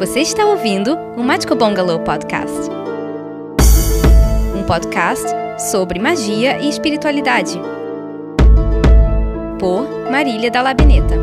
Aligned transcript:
Você 0.00 0.20
está 0.20 0.46
ouvindo 0.46 0.96
o 1.14 1.22
Mágico 1.22 1.54
Bungalow 1.54 2.02
Podcast. 2.02 2.70
Um 4.56 4.64
podcast 4.66 5.26
sobre 5.70 5.98
magia 5.98 6.58
e 6.58 6.70
espiritualidade. 6.70 7.58
Por 9.58 10.10
Marília 10.10 10.50
da 10.50 10.62
Labineta. 10.62 11.16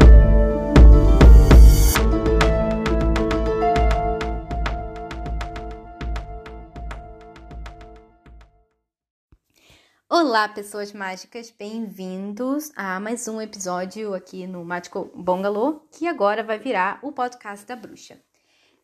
Olá, 10.08 10.48
pessoas 10.50 10.94
mágicas, 10.94 11.50
bem-vindos 11.50 12.72
a 12.76 13.00
mais 13.00 13.28
um 13.28 13.42
episódio 13.42 14.14
aqui 14.14 14.46
no 14.46 14.64
Mágico 14.64 15.12
Bungalow, 15.16 15.88
que 15.92 16.06
agora 16.06 16.44
vai 16.44 16.60
virar 16.60 17.00
o 17.02 17.12
podcast 17.12 17.66
da 17.66 17.76
bruxa. 17.76 18.27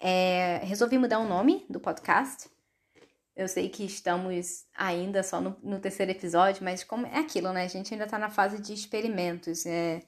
É, 0.06 0.60
resolvi 0.66 0.98
mudar 0.98 1.20
o 1.20 1.26
nome 1.26 1.66
do 1.70 1.80
podcast. 1.80 2.50
Eu 3.34 3.48
sei 3.48 3.70
que 3.70 3.86
estamos 3.86 4.66
ainda 4.76 5.24
só 5.24 5.40
no, 5.40 5.56
no, 5.64 5.80
terceiro 5.80 6.12
episódio, 6.12 6.62
mas 6.62 6.84
como 6.84 7.08
é 7.08 7.20
aquilo, 7.20 7.54
né? 7.54 7.64
A 7.64 7.70
gente 7.70 7.94
ainda 7.94 8.06
tá 8.06 8.20
na 8.20 8.30
fase 8.30 8.62
de 8.62 8.74
experimentos. 8.74 9.66
É, 9.66 10.02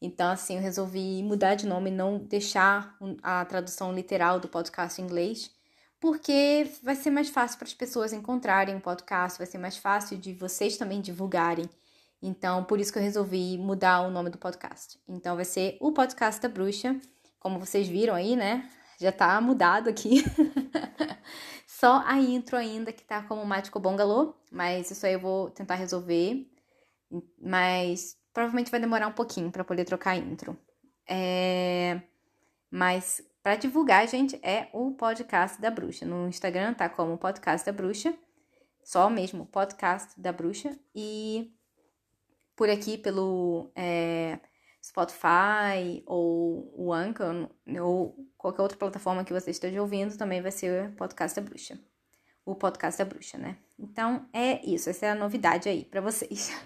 então, 0.00 0.30
assim, 0.30 0.54
eu 0.54 0.62
resolvi 0.62 1.20
mudar 1.24 1.56
de 1.56 1.66
nome, 1.66 1.90
não 1.90 2.16
deixar 2.16 2.96
a 3.24 3.44
tradução 3.44 3.92
literal 3.92 4.38
do 4.38 4.46
podcast 4.46 5.02
em 5.02 5.04
inglês, 5.04 5.50
porque 5.98 6.70
vai 6.80 6.94
ser 6.94 7.10
mais 7.10 7.28
fácil 7.28 7.58
para 7.58 7.66
as 7.66 7.74
pessoas 7.74 8.12
encontrarem 8.12 8.76
o 8.76 8.80
podcast, 8.80 9.36
vai 9.36 9.48
ser 9.48 9.58
mais 9.58 9.76
fácil 9.76 10.16
de 10.16 10.32
vocês 10.32 10.76
também 10.76 11.00
divulgarem. 11.00 11.68
Então, 12.22 12.62
por 12.62 12.78
isso 12.78 12.92
que 12.92 13.00
eu 13.00 13.02
resolvi 13.02 13.58
mudar 13.58 14.02
o 14.02 14.12
nome 14.12 14.30
do 14.30 14.38
podcast. 14.38 14.96
Então, 15.08 15.34
vai 15.34 15.44
ser 15.44 15.76
o 15.80 15.90
Podcast 15.90 16.40
da 16.40 16.48
Bruxa, 16.48 17.00
como 17.40 17.58
vocês 17.58 17.88
viram 17.88 18.14
aí, 18.14 18.36
né? 18.36 18.70
Já 19.00 19.10
tá 19.10 19.40
mudado 19.40 19.88
aqui. 19.88 20.22
Só 21.66 22.02
a 22.04 22.18
intro 22.18 22.56
ainda 22.56 22.92
que 22.92 23.02
tá 23.02 23.22
como 23.22 23.44
Mágico 23.46 23.80
Bungalow, 23.80 24.38
mas 24.52 24.90
isso 24.90 25.06
aí 25.06 25.14
eu 25.14 25.20
vou 25.20 25.50
tentar 25.50 25.76
resolver. 25.76 26.46
Mas 27.40 28.16
provavelmente 28.34 28.70
vai 28.70 28.78
demorar 28.78 29.08
um 29.08 29.12
pouquinho 29.12 29.50
para 29.50 29.64
poder 29.64 29.84
trocar 29.86 30.10
a 30.10 30.16
intro. 30.16 30.56
É... 31.08 32.02
Mas 32.70 33.22
para 33.42 33.56
divulgar, 33.56 34.06
gente, 34.06 34.38
é 34.42 34.68
o 34.74 34.92
podcast 34.92 35.60
da 35.60 35.70
bruxa. 35.70 36.04
No 36.04 36.28
Instagram 36.28 36.74
tá 36.74 36.88
como 36.88 37.16
podcast 37.16 37.64
da 37.64 37.72
bruxa, 37.72 38.14
só 38.84 39.08
mesmo 39.08 39.46
podcast 39.46 40.20
da 40.20 40.30
bruxa. 40.30 40.78
E 40.94 41.50
por 42.54 42.68
aqui 42.68 42.98
pelo 42.98 43.72
é, 43.74 44.38
Spotify 44.90 46.02
ou 46.04 46.72
o 46.76 46.92
Anchor 46.92 47.48
ou 47.80 48.16
qualquer 48.36 48.62
outra 48.62 48.76
plataforma 48.76 49.24
que 49.24 49.32
você 49.32 49.52
esteja 49.52 49.80
ouvindo, 49.80 50.18
também 50.18 50.42
vai 50.42 50.50
ser 50.50 50.88
o 50.88 50.96
Podcast 50.96 51.40
da 51.40 51.46
Bruxa. 51.46 51.78
O 52.44 52.56
Podcast 52.56 52.98
da 52.98 53.04
Bruxa, 53.04 53.38
né? 53.38 53.56
Então 53.78 54.28
é 54.32 54.64
isso, 54.68 54.90
essa 54.90 55.06
é 55.06 55.10
a 55.10 55.14
novidade 55.14 55.68
aí 55.68 55.84
para 55.84 56.00
vocês. 56.00 56.50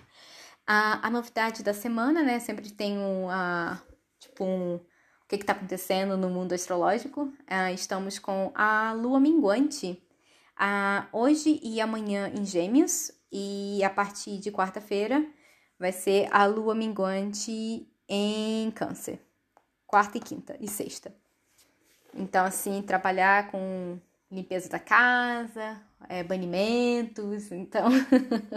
A, 0.67 1.09
a 1.09 1.11
novidade 1.11 1.63
da 1.63 1.75
semana, 1.75 2.23
né? 2.23 2.41
Sempre 2.41 2.71
tem 2.71 2.97
um, 2.97 3.29
a, 3.29 3.83
tipo 4.19 4.47
um, 4.47 4.77
o 4.77 5.29
que 5.29 5.37
está 5.37 5.53
acontecendo 5.53 6.17
no 6.17 6.31
mundo 6.31 6.55
astrológico. 6.55 7.25
Uh, 7.25 7.75
estamos 7.75 8.19
com 8.19 8.51
a 8.55 8.95
lua 8.95 9.21
minguante 9.21 10.03
uh, 10.59 11.07
hoje 11.13 11.61
e 11.63 11.83
amanhã 11.83 12.33
em 12.35 12.47
Gêmeos, 12.47 13.13
e 13.31 13.85
a 13.85 13.91
partir 13.91 14.39
de 14.39 14.51
quarta-feira 14.51 15.23
vai 15.79 15.93
ser 15.93 16.29
a 16.31 16.47
lua 16.47 16.75
minguante 16.75 17.87
em 18.09 18.71
Câncer, 18.71 19.21
quarta 19.87 20.19
e 20.19 20.21
quinta 20.21 20.57
e 20.61 20.69
sexta. 20.69 21.15
Então, 22.15 22.45
assim, 22.45 22.81
trabalhar 22.83 23.51
com 23.51 23.99
limpeza 24.31 24.69
da 24.69 24.79
casa, 24.79 25.81
é, 26.09 26.23
banimentos. 26.23 27.51
Então, 27.51 27.89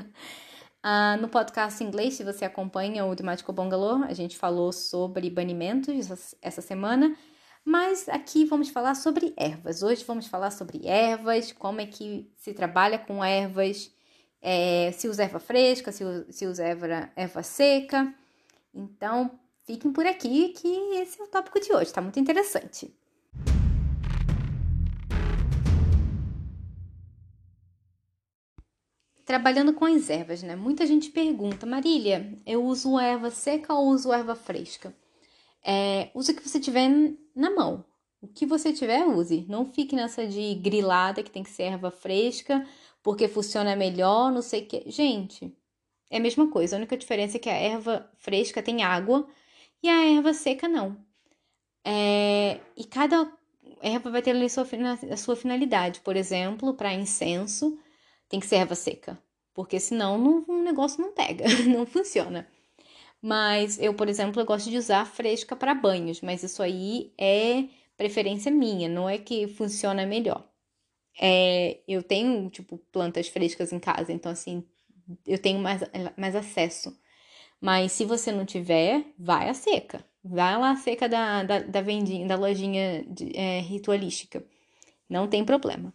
ah, 0.84 1.18
no 1.18 1.28
podcast 1.28 1.84
em 1.84 1.88
inglês, 1.88 2.16
se 2.16 2.24
você 2.24 2.46
acompanha 2.46 3.06
o 3.06 3.16
do 3.16 3.24
Mágico 3.24 3.54
Bungalow, 3.54 4.04
a 4.04 4.14
gente 4.14 4.38
falou 4.38 4.72
sobre 4.72 5.30
banimentos 5.30 6.36
essa 6.42 6.62
semana. 6.62 7.16
Mas 7.64 8.08
aqui 8.08 8.46
vamos 8.46 8.70
falar 8.70 8.96
sobre 8.96 9.34
ervas. 9.36 9.84
Hoje 9.84 10.04
vamos 10.06 10.28
falar 10.28 10.52
sobre 10.52 10.88
ervas, 10.88 11.52
como 11.52 11.82
é 11.82 11.86
que 11.86 12.32
se 12.38 12.54
trabalha 12.54 12.98
com 12.98 13.24
ervas, 13.24 13.92
é, 14.42 14.92
se 14.94 15.10
usa 15.10 15.24
erva 15.24 15.40
fresca, 15.40 15.92
se, 15.92 16.04
se 16.32 16.46
usa 16.46 16.64
erva, 16.64 17.12
erva 17.16 17.44
seca. 17.44 18.14
Então, 18.78 19.32
fiquem 19.66 19.92
por 19.92 20.06
aqui 20.06 20.50
que 20.50 20.68
esse 20.98 21.20
é 21.20 21.24
o 21.24 21.28
tópico 21.28 21.60
de 21.60 21.74
hoje, 21.74 21.92
tá 21.92 22.00
muito 22.00 22.20
interessante. 22.20 22.96
Trabalhando 29.26 29.74
com 29.74 29.84
as 29.84 30.10
ervas, 30.10 30.44
né? 30.44 30.56
Muita 30.56 30.86
gente 30.86 31.10
pergunta, 31.10 31.66
Marília, 31.66 32.40
eu 32.46 32.64
uso 32.64 32.98
erva 33.00 33.32
seca 33.32 33.74
ou 33.74 33.88
uso 33.88 34.14
erva 34.14 34.36
fresca? 34.36 34.96
É, 35.66 36.12
use 36.14 36.32
o 36.32 36.36
que 36.36 36.48
você 36.48 36.60
tiver 36.60 36.88
na 37.36 37.50
mão. 37.50 37.84
O 38.22 38.28
que 38.28 38.46
você 38.46 38.72
tiver, 38.72 39.06
use. 39.06 39.46
Não 39.50 39.66
fique 39.66 39.96
nessa 39.96 40.26
de 40.26 40.54
grilada 40.56 41.22
que 41.24 41.32
tem 41.32 41.44
que 41.44 41.50
ser 41.50 41.64
erva 41.64 41.92
fresca, 41.92 42.66
porque 43.04 43.28
funciona 43.28 43.76
melhor, 43.76 44.32
não 44.32 44.42
sei 44.42 44.62
o 44.62 44.66
que. 44.68 44.90
Gente, 44.90 45.54
é 46.10 46.18
a 46.18 46.20
mesma 46.20 46.50
coisa, 46.50 46.76
a 46.76 46.80
única 46.80 46.98
diferença 46.98 47.38
é 47.38 47.40
que 47.40 47.50
a 47.50 47.56
erva 47.56 48.10
fresca 48.18 48.62
tem 48.64 48.84
água 48.84 49.28
e 49.84 49.90
a 49.90 50.16
erva 50.16 50.34
seca 50.34 50.68
não. 50.68 50.98
É, 51.86 52.60
e 52.76 52.84
cada 52.86 53.32
erva 53.82 54.12
vai 54.12 54.22
ter 54.22 54.32
ali 54.32 54.46
a 54.46 54.50
sua, 54.50 54.68
a 55.12 55.18
sua 55.18 55.36
finalidade. 55.36 56.02
Por 56.02 56.16
exemplo, 56.16 56.74
para 56.74 56.94
incenso, 56.94 57.78
tem 58.30 58.40
que 58.40 58.48
ser 58.48 58.58
erva 58.58 58.76
seca, 58.76 59.18
porque 59.54 59.80
senão 59.80 60.18
não, 60.18 60.46
o 60.48 60.64
negócio 60.64 61.02
não 61.02 61.12
pega, 61.14 61.46
não 61.68 61.86
funciona. 61.86 62.48
Mas 63.22 63.80
eu, 63.80 63.94
por 63.94 64.08
exemplo, 64.10 64.42
eu 64.42 64.46
gosto 64.46 64.70
de 64.70 64.78
usar 64.78 65.06
fresca 65.06 65.56
para 65.56 65.74
banhos, 65.74 66.22
mas 66.22 66.44
isso 66.44 66.62
aí 66.64 67.14
é 67.18 67.66
preferência 67.98 68.52
minha, 68.52 68.88
não 68.88 69.10
é 69.10 69.18
que 69.18 69.48
funciona 69.48 70.06
melhor. 70.06 70.48
É, 71.20 71.80
eu 71.88 72.04
tenho, 72.04 72.50
tipo, 72.50 72.78
plantas 72.92 73.28
frescas 73.28 73.74
em 73.74 73.80
casa, 73.80 74.14
então, 74.14 74.32
assim, 74.32 74.64
eu 75.26 75.40
tenho 75.40 75.60
mais, 75.60 75.82
mais 76.18 76.36
acesso. 76.36 76.98
Mas 77.62 77.92
se 77.92 78.06
você 78.06 78.32
não 78.32 78.46
tiver, 78.46 79.06
vai 79.18 79.50
a 79.50 79.54
seca. 79.54 80.06
Vai 80.24 80.58
lá 80.58 80.72
a 80.72 80.76
seca 80.76 81.10
da, 81.10 81.44
da, 81.44 81.60
da 81.60 81.82
vendinha, 81.82 82.28
da 82.28 82.36
lojinha 82.36 83.04
de, 83.08 83.36
é, 83.36 83.62
ritualística. 83.62 84.46
Não 85.10 85.28
tem 85.28 85.46
problema. 85.46 85.94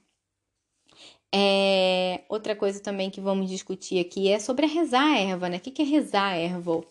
É, 1.34 2.24
outra 2.28 2.54
coisa 2.54 2.80
também 2.80 3.10
que 3.10 3.20
vamos 3.20 3.48
discutir 3.48 3.98
aqui 4.00 4.28
é 4.30 4.38
sobre 4.38 4.66
a 4.66 4.68
rezar 4.68 5.04
a 5.04 5.18
erva, 5.18 5.48
né? 5.48 5.56
O 5.58 5.60
que 5.60 5.82
é 5.82 5.84
rezar 5.84 6.32
a 6.32 6.36
erva? 6.36 6.84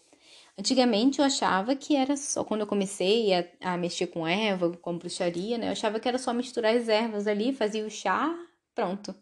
Antigamente 0.57 1.19
eu 1.19 1.25
achava 1.25 1.75
que 1.75 1.95
era 1.95 2.17
só, 2.17 2.43
quando 2.43 2.61
eu 2.61 2.67
comecei 2.67 3.33
a, 3.33 3.45
a 3.61 3.77
mexer 3.77 4.07
com 4.07 4.27
erva, 4.27 4.71
com 4.77 4.97
bruxaria, 4.97 5.57
né? 5.57 5.67
Eu 5.67 5.71
achava 5.73 5.99
que 5.99 6.07
era 6.07 6.17
só 6.17 6.33
misturar 6.33 6.75
as 6.75 6.87
ervas 6.89 7.27
ali, 7.27 7.53
fazia 7.53 7.85
o 7.85 7.89
chá, 7.89 8.35
pronto 8.75 9.15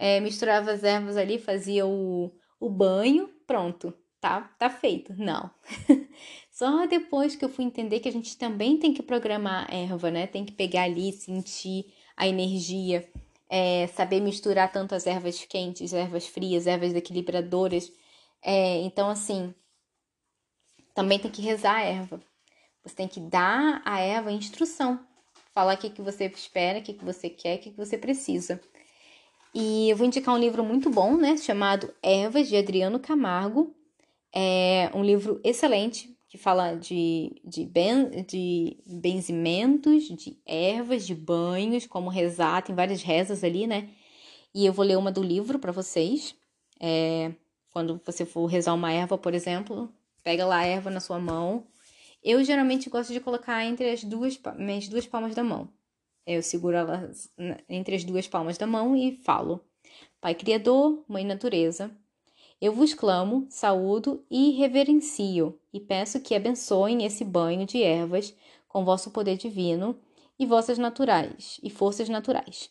é, 0.00 0.18
misturava 0.18 0.72
as 0.72 0.82
ervas 0.82 1.18
ali, 1.18 1.38
fazia 1.38 1.86
o, 1.86 2.32
o 2.58 2.70
banho, 2.70 3.28
pronto, 3.46 3.92
tá, 4.18 4.50
tá 4.58 4.70
feito. 4.70 5.12
Não. 5.14 5.50
Só 6.50 6.86
depois 6.86 7.36
que 7.36 7.44
eu 7.44 7.50
fui 7.50 7.66
entender 7.66 8.00
que 8.00 8.08
a 8.08 8.12
gente 8.12 8.34
também 8.38 8.78
tem 8.78 8.94
que 8.94 9.02
programar 9.02 9.70
a 9.70 9.76
erva, 9.76 10.10
né? 10.10 10.26
Tem 10.26 10.42
que 10.42 10.52
pegar 10.52 10.84
ali, 10.84 11.12
sentir 11.12 11.92
a 12.16 12.26
energia, 12.26 13.06
é, 13.46 13.88
saber 13.88 14.20
misturar 14.20 14.72
tanto 14.72 14.94
as 14.94 15.06
ervas 15.06 15.44
quentes, 15.44 15.92
ervas 15.92 16.26
frias, 16.26 16.66
ervas 16.66 16.94
equilibradoras. 16.94 17.92
É, 18.42 18.78
então, 18.78 19.10
assim, 19.10 19.54
também 20.94 21.18
tem 21.18 21.30
que 21.30 21.42
rezar 21.42 21.76
a 21.76 21.82
erva. 21.82 22.22
Você 22.82 22.94
tem 22.94 23.06
que 23.06 23.20
dar 23.20 23.82
a 23.84 24.00
erva 24.00 24.32
instrução. 24.32 24.98
Falar 25.52 25.74
o 25.74 25.78
que, 25.78 25.90
que 25.90 26.00
você 26.00 26.24
espera, 26.24 26.78
o 26.78 26.82
que, 26.82 26.94
que 26.94 27.04
você 27.04 27.28
quer, 27.28 27.58
o 27.58 27.60
que, 27.60 27.70
que 27.72 27.76
você 27.76 27.98
precisa. 27.98 28.58
E 29.54 29.90
eu 29.90 29.96
vou 29.96 30.06
indicar 30.06 30.34
um 30.34 30.38
livro 30.38 30.64
muito 30.64 30.88
bom, 30.88 31.16
né? 31.16 31.36
Chamado 31.36 31.92
Ervas, 32.02 32.48
de 32.48 32.56
Adriano 32.56 33.00
Camargo. 33.00 33.74
É 34.32 34.90
um 34.94 35.02
livro 35.02 35.40
excelente 35.42 36.16
que 36.28 36.38
fala 36.38 36.76
de, 36.76 37.32
de, 37.44 37.64
ben, 37.66 38.24
de 38.24 38.76
benzimentos, 38.86 40.04
de 40.04 40.38
ervas, 40.46 41.04
de 41.04 41.12
banhos, 41.12 41.86
como 41.86 42.08
rezar, 42.08 42.62
tem 42.62 42.72
várias 42.72 43.02
rezas 43.02 43.42
ali, 43.42 43.66
né? 43.66 43.88
E 44.54 44.64
eu 44.64 44.72
vou 44.72 44.84
ler 44.84 44.96
uma 44.96 45.10
do 45.10 45.22
livro 45.22 45.58
para 45.58 45.72
vocês. 45.72 46.36
É, 46.78 47.32
quando 47.72 48.00
você 48.06 48.24
for 48.24 48.46
rezar 48.46 48.74
uma 48.74 48.92
erva, 48.92 49.18
por 49.18 49.34
exemplo, 49.34 49.92
pega 50.22 50.46
lá 50.46 50.58
a 50.58 50.66
erva 50.66 50.88
na 50.88 51.00
sua 51.00 51.18
mão. 51.18 51.66
Eu 52.22 52.44
geralmente 52.44 52.88
gosto 52.88 53.12
de 53.12 53.18
colocar 53.18 53.64
entre 53.64 53.90
as 53.90 54.04
duas, 54.04 54.38
minhas 54.56 54.86
duas 54.86 55.06
palmas 55.08 55.34
da 55.34 55.42
mão. 55.42 55.68
Eu 56.32 56.44
seguro 56.44 56.76
ela 56.76 57.10
entre 57.68 57.96
as 57.96 58.04
duas 58.04 58.28
palmas 58.28 58.56
da 58.56 58.64
mão 58.64 58.94
e 58.94 59.16
falo: 59.16 59.64
Pai 60.20 60.32
Criador, 60.32 61.02
Mãe 61.08 61.24
Natureza, 61.24 61.90
eu 62.60 62.72
vos 62.72 62.94
clamo, 62.94 63.48
saúdo 63.50 64.24
e 64.30 64.52
reverencio, 64.52 65.58
e 65.72 65.80
peço 65.80 66.20
que 66.20 66.36
abençoem 66.36 67.04
esse 67.04 67.24
banho 67.24 67.66
de 67.66 67.82
ervas 67.82 68.32
com 68.68 68.84
vosso 68.84 69.10
poder 69.10 69.38
divino 69.38 69.98
e 70.38 70.46
vossas 70.46 70.78
naturais 70.78 71.58
e 71.64 71.68
forças 71.68 72.08
naturais, 72.08 72.70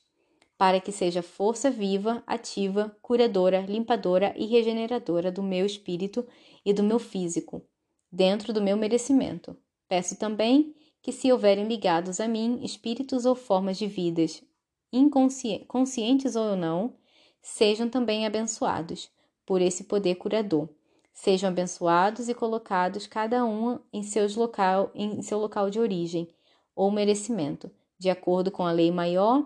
para 0.57 0.79
que 0.79 0.93
seja 0.93 1.21
força 1.21 1.69
viva, 1.69 2.23
ativa, 2.25 2.95
curadora, 3.01 3.59
limpadora 3.67 4.33
e 4.37 4.45
regeneradora 4.45 5.33
do 5.33 5.43
meu 5.43 5.65
espírito 5.65 6.25
e 6.63 6.71
do 6.71 6.81
meu 6.81 6.97
físico, 6.97 7.61
dentro 8.09 8.53
do 8.53 8.61
meu 8.61 8.77
merecimento. 8.77 9.53
Peço 9.89 10.17
também 10.17 10.73
que, 11.01 11.11
se 11.11 11.31
houverem 11.31 11.65
ligados 11.65 12.19
a 12.19 12.27
mim 12.27 12.59
espíritos 12.63 13.25
ou 13.25 13.35
formas 13.35 13.77
de 13.77 13.87
vidas, 13.87 14.43
inconscientes 14.91 16.35
ou 16.35 16.55
não, 16.55 16.93
sejam 17.41 17.89
também 17.89 18.25
abençoados 18.25 19.09
por 19.45 19.61
esse 19.61 19.85
poder 19.85 20.15
curador. 20.15 20.67
Sejam 21.13 21.49
abençoados 21.49 22.29
e 22.29 22.33
colocados 22.33 23.05
cada 23.07 23.45
um 23.45 23.79
em, 23.91 24.03
seus 24.03 24.35
local, 24.35 24.91
em 24.93 25.21
seu 25.21 25.39
local 25.39 25.69
de 25.69 25.79
origem 25.79 26.29
ou 26.75 26.89
merecimento, 26.91 27.69
de 27.97 28.09
acordo 28.09 28.51
com 28.51 28.65
a 28.65 28.71
lei 28.71 28.91
maior 28.91 29.45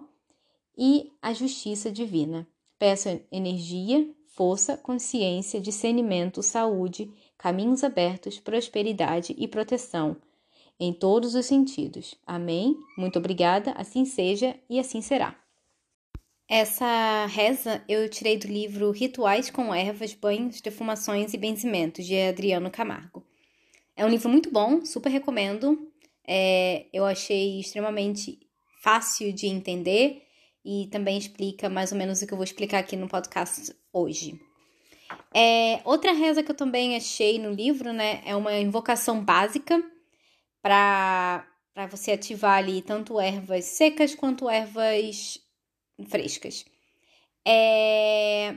e 0.78 1.12
a 1.22 1.34
justiça 1.34 1.92
divina. 1.92 2.48
Peço 2.78 3.10
energia, 3.32 4.08
força, 4.28 4.78
consciência, 4.78 5.60
discernimento, 5.60 6.44
saúde, 6.44 7.12
caminhos 7.38 7.84
abertos, 7.84 8.40
prosperidade 8.40 9.34
e 9.38 9.48
proteção 9.48 10.16
em 10.84 10.92
todos 10.92 11.34
os 11.34 11.46
sentidos. 11.46 12.14
Amém? 12.28 12.76
Muito 12.98 13.18
obrigada, 13.18 13.72
assim 13.78 14.04
seja 14.04 14.54
e 14.70 14.80
assim 14.80 15.02
será. 15.02 15.34
Essa 16.50 17.26
reza 17.28 17.82
eu 17.88 18.10
tirei 18.10 18.38
do 18.38 18.48
livro 18.48 18.92
Rituais 18.92 19.50
com 19.50 19.74
Ervas, 19.74 20.14
Banhos, 20.14 20.60
Defumações 20.60 21.34
e 21.34 21.38
Benzimentos, 21.38 22.06
de 22.06 22.20
Adriano 22.20 22.70
Camargo. 22.70 23.26
É 23.96 24.06
um 24.06 24.10
livro 24.10 24.28
muito 24.28 24.52
bom, 24.52 24.84
super 24.86 25.10
recomendo. 25.10 25.90
É, 26.28 26.86
eu 26.92 27.06
achei 27.06 27.62
extremamente 27.62 28.40
fácil 28.82 29.32
de 29.32 29.48
entender 29.48 30.22
e 30.66 30.88
também 30.92 31.18
explica 31.18 31.70
mais 31.70 31.94
ou 31.94 31.98
menos 31.98 32.22
o 32.22 32.28
que 32.28 32.34
eu 32.34 32.38
vou 32.38 32.44
explicar 32.44 32.80
aqui 32.80 32.98
no 32.98 33.08
podcast 33.08 33.74
hoje. 33.94 34.38
É, 35.34 35.80
outra 35.86 36.12
reza 36.12 36.44
que 36.44 36.52
eu 36.52 36.56
também 36.56 36.98
achei 36.98 37.40
no 37.40 37.52
livro, 37.52 37.94
né, 37.94 38.22
é 38.26 38.36
uma 38.36 38.58
invocação 38.58 39.24
básica 39.24 39.82
para 40.64 41.46
você 41.92 42.14
ativar 42.14 42.58
ali 42.58 42.82
tanto 42.82 43.20
ervas 43.20 43.66
secas 43.66 44.16
quanto 44.16 44.50
ervas 44.50 45.38
frescas. 46.08 46.66
É... 47.46 48.56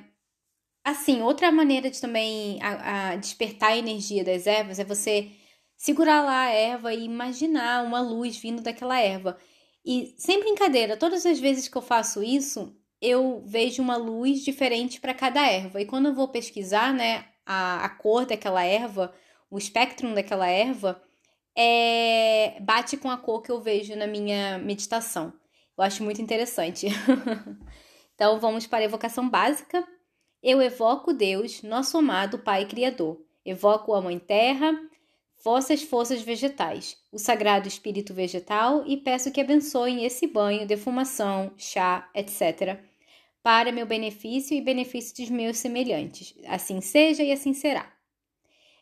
Assim, 0.84 1.20
outra 1.20 1.50
maneira 1.50 1.90
de 1.90 2.00
também 2.00 2.62
a, 2.62 3.10
a 3.10 3.16
despertar 3.16 3.72
a 3.72 3.76
energia 3.76 4.22
das 4.22 4.46
ervas 4.46 4.78
é 4.78 4.84
você 4.84 5.32
segurar 5.76 6.22
lá 6.22 6.42
a 6.42 6.52
erva 6.52 6.94
e 6.94 7.04
imaginar 7.04 7.84
uma 7.84 8.00
luz 8.00 8.38
vindo 8.38 8.62
daquela 8.62 8.98
erva. 9.00 9.36
E 9.84 10.14
sem 10.16 10.38
brincadeira, 10.40 10.96
todas 10.96 11.26
as 11.26 11.40
vezes 11.40 11.68
que 11.68 11.76
eu 11.76 11.82
faço 11.82 12.22
isso, 12.22 12.72
eu 13.00 13.42
vejo 13.46 13.82
uma 13.82 13.96
luz 13.96 14.44
diferente 14.44 15.00
para 15.00 15.12
cada 15.14 15.44
erva. 15.44 15.80
E 15.80 15.86
quando 15.86 16.06
eu 16.06 16.14
vou 16.14 16.28
pesquisar, 16.28 16.94
né, 16.94 17.26
a, 17.44 17.84
a 17.84 17.88
cor 17.88 18.24
daquela 18.26 18.64
erva, 18.64 19.12
o 19.50 19.58
espectro 19.58 20.14
daquela 20.14 20.48
erva, 20.48 21.02
é, 21.56 22.58
bate 22.60 22.96
com 22.96 23.10
a 23.10 23.16
cor 23.16 23.42
que 23.42 23.50
eu 23.50 23.60
vejo 23.60 23.96
na 23.96 24.06
minha 24.06 24.58
meditação. 24.58 25.32
Eu 25.76 25.84
acho 25.84 26.04
muito 26.04 26.20
interessante. 26.20 26.86
então 28.14 28.38
vamos 28.38 28.66
para 28.66 28.78
a 28.78 28.84
evocação 28.84 29.28
básica. 29.28 29.86
Eu 30.42 30.60
evoco 30.60 31.12
Deus, 31.12 31.62
nosso 31.62 31.96
amado 31.96 32.38
Pai 32.38 32.66
Criador. 32.66 33.18
Evoco 33.44 33.94
a 33.94 34.02
Mãe 34.02 34.18
Terra, 34.18 34.72
vossas 35.42 35.82
forças 35.82 36.20
vegetais, 36.20 36.96
o 37.12 37.18
Sagrado 37.18 37.68
Espírito 37.68 38.12
Vegetal 38.12 38.84
e 38.86 38.96
peço 38.96 39.30
que 39.30 39.40
abençoem 39.40 40.04
esse 40.04 40.26
banho, 40.26 40.66
defumação, 40.66 41.52
chá, 41.56 42.10
etc., 42.14 42.80
para 43.42 43.70
meu 43.70 43.86
benefício 43.86 44.56
e 44.56 44.60
benefício 44.60 45.14
dos 45.16 45.30
meus 45.30 45.58
semelhantes. 45.58 46.34
Assim 46.48 46.80
seja 46.80 47.22
e 47.22 47.30
assim 47.30 47.54
será. 47.54 47.95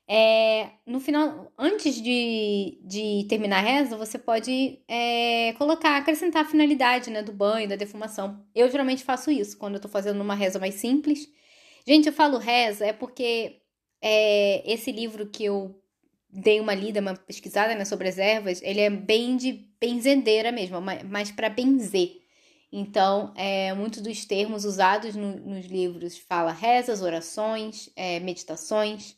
É, 0.06 0.70
no 0.86 1.00
final, 1.00 1.50
antes 1.58 2.00
de, 2.02 2.78
de 2.84 3.26
terminar 3.28 3.58
a 3.58 3.62
reza, 3.62 3.96
você 3.96 4.18
pode 4.18 4.80
é, 4.86 5.54
colocar, 5.54 5.96
acrescentar 5.96 6.42
a 6.44 6.48
finalidade 6.48 7.10
né, 7.10 7.22
do 7.22 7.32
banho, 7.32 7.68
da 7.68 7.76
defumação. 7.76 8.44
Eu 8.54 8.70
geralmente 8.70 9.02
faço 9.02 9.30
isso 9.30 9.56
quando 9.56 9.76
eu 9.76 9.80
tô 9.80 9.88
fazendo 9.88 10.20
uma 10.20 10.34
reza 10.34 10.58
mais 10.58 10.74
simples. 10.74 11.26
Gente, 11.86 12.06
eu 12.06 12.12
falo 12.12 12.38
reza 12.38 12.84
é 12.86 12.92
porque 12.92 13.62
é, 14.02 14.62
esse 14.70 14.92
livro 14.92 15.26
que 15.26 15.44
eu 15.44 15.80
dei 16.30 16.60
uma 16.60 16.74
lida, 16.74 17.00
uma 17.00 17.14
pesquisada 17.14 17.74
né, 17.74 17.84
sobre 17.84 18.08
as 18.08 18.18
ervas, 18.18 18.60
ele 18.62 18.80
é 18.80 18.90
bem 18.90 19.36
de 19.36 19.68
benzendeira 19.80 20.50
mesmo, 20.50 20.78
mas 20.80 21.30
para 21.30 21.48
benzer. 21.48 22.24
Então, 22.72 23.32
é, 23.36 23.72
muitos 23.72 24.02
dos 24.02 24.24
termos 24.24 24.64
usados 24.64 25.14
no, 25.14 25.36
nos 25.36 25.66
livros 25.66 26.18
fala 26.18 26.50
rezas, 26.50 27.02
orações, 27.02 27.88
é, 27.94 28.18
meditações. 28.18 29.16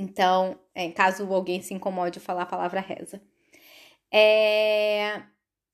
Então, 0.00 0.58
é, 0.74 0.90
caso 0.90 1.30
alguém 1.30 1.60
se 1.60 1.74
incomode 1.74 2.14
de 2.14 2.20
falar 2.20 2.42
a 2.42 2.46
palavra 2.46 2.80
reza. 2.80 3.20
É... 4.10 5.22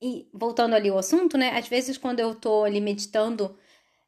E 0.02 0.28
voltando 0.34 0.75
ali 0.75 0.88
ao 0.88 0.99
assunto, 0.99 1.38
né? 1.38 1.56
Às 1.56 1.69
vezes, 1.69 1.96
quando 1.96 2.19
eu 2.19 2.34
tô 2.34 2.64
ali 2.64 2.81
meditando, 2.81 3.56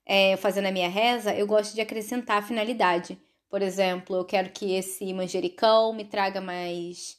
é, 0.05 0.37
fazendo 0.37 0.67
a 0.67 0.73
minha 0.73 0.89
reza, 0.89 1.33
eu 1.35 1.47
gosto 1.47 1.73
de 1.73 1.81
acrescentar 1.81 2.39
a 2.39 2.43
finalidade. 2.43 3.17
Por 3.49 3.63
exemplo, 3.63 4.17
eu 4.17 4.25
quero 4.25 4.51
que 4.51 4.75
esse 4.75 5.13
manjericão 5.15 5.93
me 5.95 6.05
traga 6.05 6.41
mais, 6.41 7.17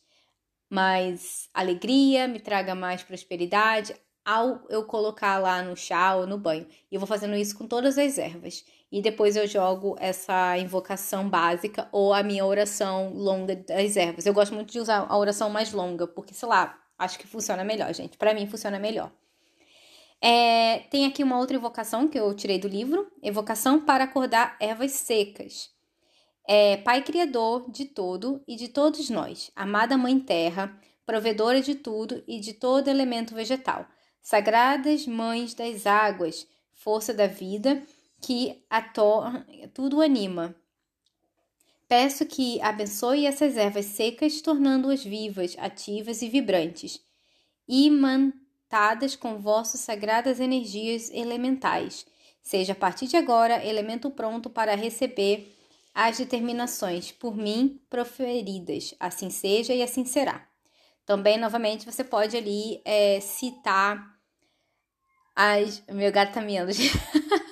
mais 0.70 1.50
alegria, 1.54 2.28
me 2.28 2.40
traga 2.40 2.76
mais 2.76 3.02
prosperidade 3.02 3.96
ao 4.26 4.62
eu 4.70 4.84
colocar 4.86 5.40
lá 5.40 5.64
no 5.64 5.76
chá 5.76 6.16
ou 6.16 6.28
no 6.28 6.38
banho. 6.38 6.68
E 6.92 6.96
eu 6.96 7.00
vou 7.00 7.08
fazendo 7.08 7.36
isso 7.36 7.58
com 7.58 7.66
todas 7.66 7.98
as 7.98 8.18
ervas 8.18 8.66
e 8.92 9.02
depois 9.02 9.36
eu 9.36 9.48
jogo 9.48 9.96
essa 10.00 10.58
invocação 10.58 11.30
básica 11.30 11.88
ou 11.92 12.14
a 12.14 12.24
minha 12.24 12.46
oração 12.46 13.14
longa 13.14 13.56
das 13.56 13.96
ervas. 13.96 14.26
Eu 14.26 14.34
gosto 14.34 14.56
muito 14.56 14.72
de 14.72 14.80
usar 14.80 15.06
a 15.08 15.18
oração 15.18 15.50
mais 15.50 15.72
longa, 15.72 16.08
porque, 16.08 16.34
sei 16.34 16.50
lá, 16.50 16.78
acho 16.98 17.20
que 17.20 17.28
funciona 17.28 17.64
melhor, 17.64 17.94
gente. 17.94 18.18
Para 18.18 18.34
mim 18.34 18.48
funciona 18.48 18.80
melhor. 18.80 19.12
É, 20.22 20.80
tem 20.90 21.06
aqui 21.06 21.24
uma 21.24 21.38
outra 21.38 21.56
invocação 21.56 22.08
que 22.08 22.20
eu 22.20 22.34
tirei 22.34 22.58
do 22.60 22.68
livro: 22.68 23.10
Evocação 23.22 23.80
para 23.80 24.04
acordar 24.06 24.58
ervas 24.60 24.92
secas. 24.92 25.70
É, 26.48 26.78
Pai 26.78 27.04
Criador 27.04 27.70
de 27.70 27.86
todo 27.86 28.44
e 28.48 28.56
de 28.56 28.70
todos 28.70 29.08
nós, 29.10 29.52
amada 29.56 29.96
Mãe 29.96 30.20
Terra, 30.20 30.76
provedora 31.06 31.62
de 31.62 31.76
tudo 31.76 32.24
e 32.28 32.40
de 32.40 32.54
todo 32.54 32.88
elemento 32.88 33.36
vegetal, 33.36 33.86
sagradas 34.20 35.06
Mães 35.06 35.54
das 35.54 35.86
águas, 35.86 36.48
força 36.74 37.14
da 37.14 37.28
vida 37.28 37.84
que 38.22 38.64
a 38.70 38.82
tudo 39.74 40.02
anima. 40.02 40.56
Peço 41.88 42.26
que 42.26 42.62
abençoe 42.62 43.26
essas 43.26 43.58
ervas 43.58 43.86
secas, 43.86 44.42
tornando-as 44.42 45.04
vivas, 45.04 45.56
ativas 45.58 46.22
e 46.22 46.30
vibrantes, 46.30 47.02
imantadas 47.68 49.16
com 49.16 49.40
vossas 49.40 49.82
sagradas 49.82 50.40
energias 50.40 51.10
elementais. 51.10 52.06
Seja 52.44 52.74
a 52.74 52.76
partir 52.76 53.08
de 53.08 53.18
agora 53.18 53.66
elemento 53.66 54.12
pronto 54.12 54.50
para 54.50 54.76
receber 54.76 55.56
as 55.94 56.18
determinações 56.18 57.12
por 57.12 57.36
mim 57.36 57.82
proferidas. 57.90 58.94
Assim 59.00 59.30
seja 59.30 59.74
e 59.74 59.82
assim 59.82 60.06
será. 60.06 60.48
Também, 61.06 61.40
novamente, 61.40 61.86
você 61.86 62.04
pode 62.04 62.38
ali 62.38 62.82
é, 62.86 63.20
citar 63.20 64.16
as. 65.36 65.84
Meu 65.88 66.12
gato 66.12 66.34
tá 66.34 66.42
miando. 66.42 66.72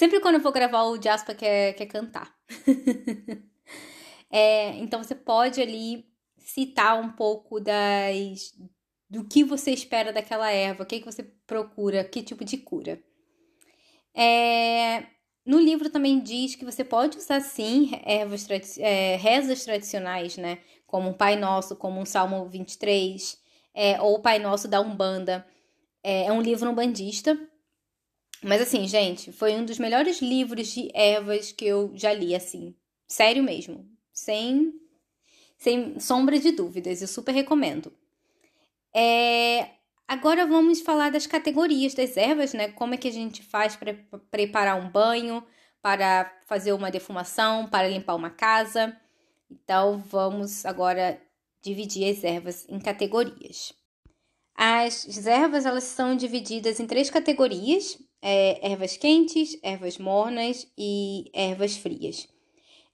Sempre 0.00 0.18
quando 0.18 0.36
eu 0.36 0.40
vou 0.40 0.50
gravar, 0.50 0.84
o 0.84 0.98
Jasper 0.98 1.36
quer, 1.36 1.74
quer 1.74 1.84
cantar. 1.84 2.34
é, 4.32 4.70
então 4.78 5.04
você 5.04 5.14
pode 5.14 5.60
ali 5.60 6.06
citar 6.38 6.98
um 6.98 7.10
pouco 7.10 7.60
das 7.60 8.58
do 9.10 9.28
que 9.28 9.44
você 9.44 9.72
espera 9.72 10.10
daquela 10.10 10.50
erva, 10.50 10.84
o 10.84 10.86
que, 10.86 11.00
que 11.00 11.04
você 11.04 11.22
procura, 11.46 12.02
que 12.02 12.22
tipo 12.22 12.46
de 12.46 12.56
cura. 12.56 12.98
É, 14.14 15.04
no 15.44 15.60
livro 15.60 15.90
também 15.90 16.18
diz 16.18 16.54
que 16.54 16.64
você 16.64 16.82
pode 16.82 17.18
usar 17.18 17.42
sim 17.42 17.90
ervas 18.02 18.48
é, 18.78 19.16
rezas 19.16 19.64
tradicionais, 19.64 20.38
né? 20.38 20.60
Como 20.86 21.10
um 21.10 21.12
Pai 21.12 21.36
Nosso, 21.36 21.76
como 21.76 22.00
um 22.00 22.06
Salmo 22.06 22.48
23, 22.48 23.38
é, 23.74 24.00
ou 24.00 24.14
o 24.14 24.22
Pai 24.22 24.38
Nosso 24.38 24.66
da 24.66 24.80
Umbanda. 24.80 25.46
É, 26.02 26.24
é 26.24 26.32
um 26.32 26.40
livro 26.40 26.70
umbandista, 26.70 27.38
mas 28.42 28.62
assim, 28.62 28.86
gente, 28.88 29.32
foi 29.32 29.54
um 29.54 29.64
dos 29.64 29.78
melhores 29.78 30.20
livros 30.20 30.68
de 30.68 30.90
ervas 30.94 31.52
que 31.52 31.64
eu 31.64 31.92
já 31.94 32.12
li, 32.12 32.34
assim. 32.34 32.74
Sério 33.06 33.42
mesmo. 33.42 33.86
Sem, 34.12 34.72
sem 35.58 35.98
sombra 36.00 36.38
de 36.38 36.52
dúvidas. 36.52 37.02
Eu 37.02 37.08
super 37.08 37.32
recomendo. 37.32 37.92
É, 38.94 39.70
agora 40.08 40.46
vamos 40.46 40.80
falar 40.80 41.10
das 41.10 41.26
categorias 41.26 41.94
das 41.94 42.16
ervas, 42.16 42.54
né? 42.54 42.68
Como 42.68 42.94
é 42.94 42.96
que 42.96 43.08
a 43.08 43.12
gente 43.12 43.42
faz 43.42 43.76
para 43.76 43.94
preparar 44.30 44.80
um 44.80 44.88
banho, 44.88 45.44
para 45.82 46.32
fazer 46.46 46.72
uma 46.72 46.90
defumação, 46.90 47.66
para 47.66 47.88
limpar 47.88 48.14
uma 48.14 48.30
casa. 48.30 48.96
Então, 49.50 49.98
vamos 49.98 50.64
agora 50.64 51.20
dividir 51.62 52.10
as 52.10 52.22
ervas 52.24 52.66
em 52.68 52.78
categorias. 52.78 53.72
As 54.54 55.26
ervas 55.26 55.64
elas 55.64 55.84
são 55.84 56.14
divididas 56.14 56.80
em 56.80 56.86
três 56.86 57.10
categorias: 57.10 57.98
é, 58.22 58.70
ervas 58.72 58.96
quentes, 58.96 59.58
ervas 59.62 59.98
mornas 59.98 60.66
e 60.76 61.30
ervas 61.32 61.76
frias. 61.76 62.28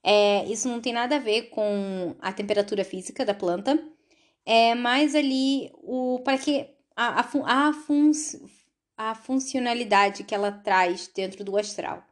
É, 0.02 0.45
isso 0.47 0.68
não 0.68 0.80
tem 0.80 0.92
nada 0.92 1.16
a 1.16 1.21
ver 1.21 1.50
com 1.50 2.14
a 2.21 2.33
temperatura 2.33 2.85
física 2.85 3.25
da 3.25 3.35
planta, 3.35 3.83
é 4.45 4.75
mais 4.75 5.14
ali 5.16 5.73
o 5.83 6.21
para 6.25 6.38
que 6.38 6.68
a, 6.95 7.21
a, 7.21 7.21
a, 7.21 7.73
fun, 7.73 8.12
a 8.97 9.14
funcionalidade 9.14 10.23
que 10.23 10.35
ela 10.35 10.52
traz 10.52 11.09
dentro 11.09 11.42
do 11.42 11.56
astral. 11.56 12.04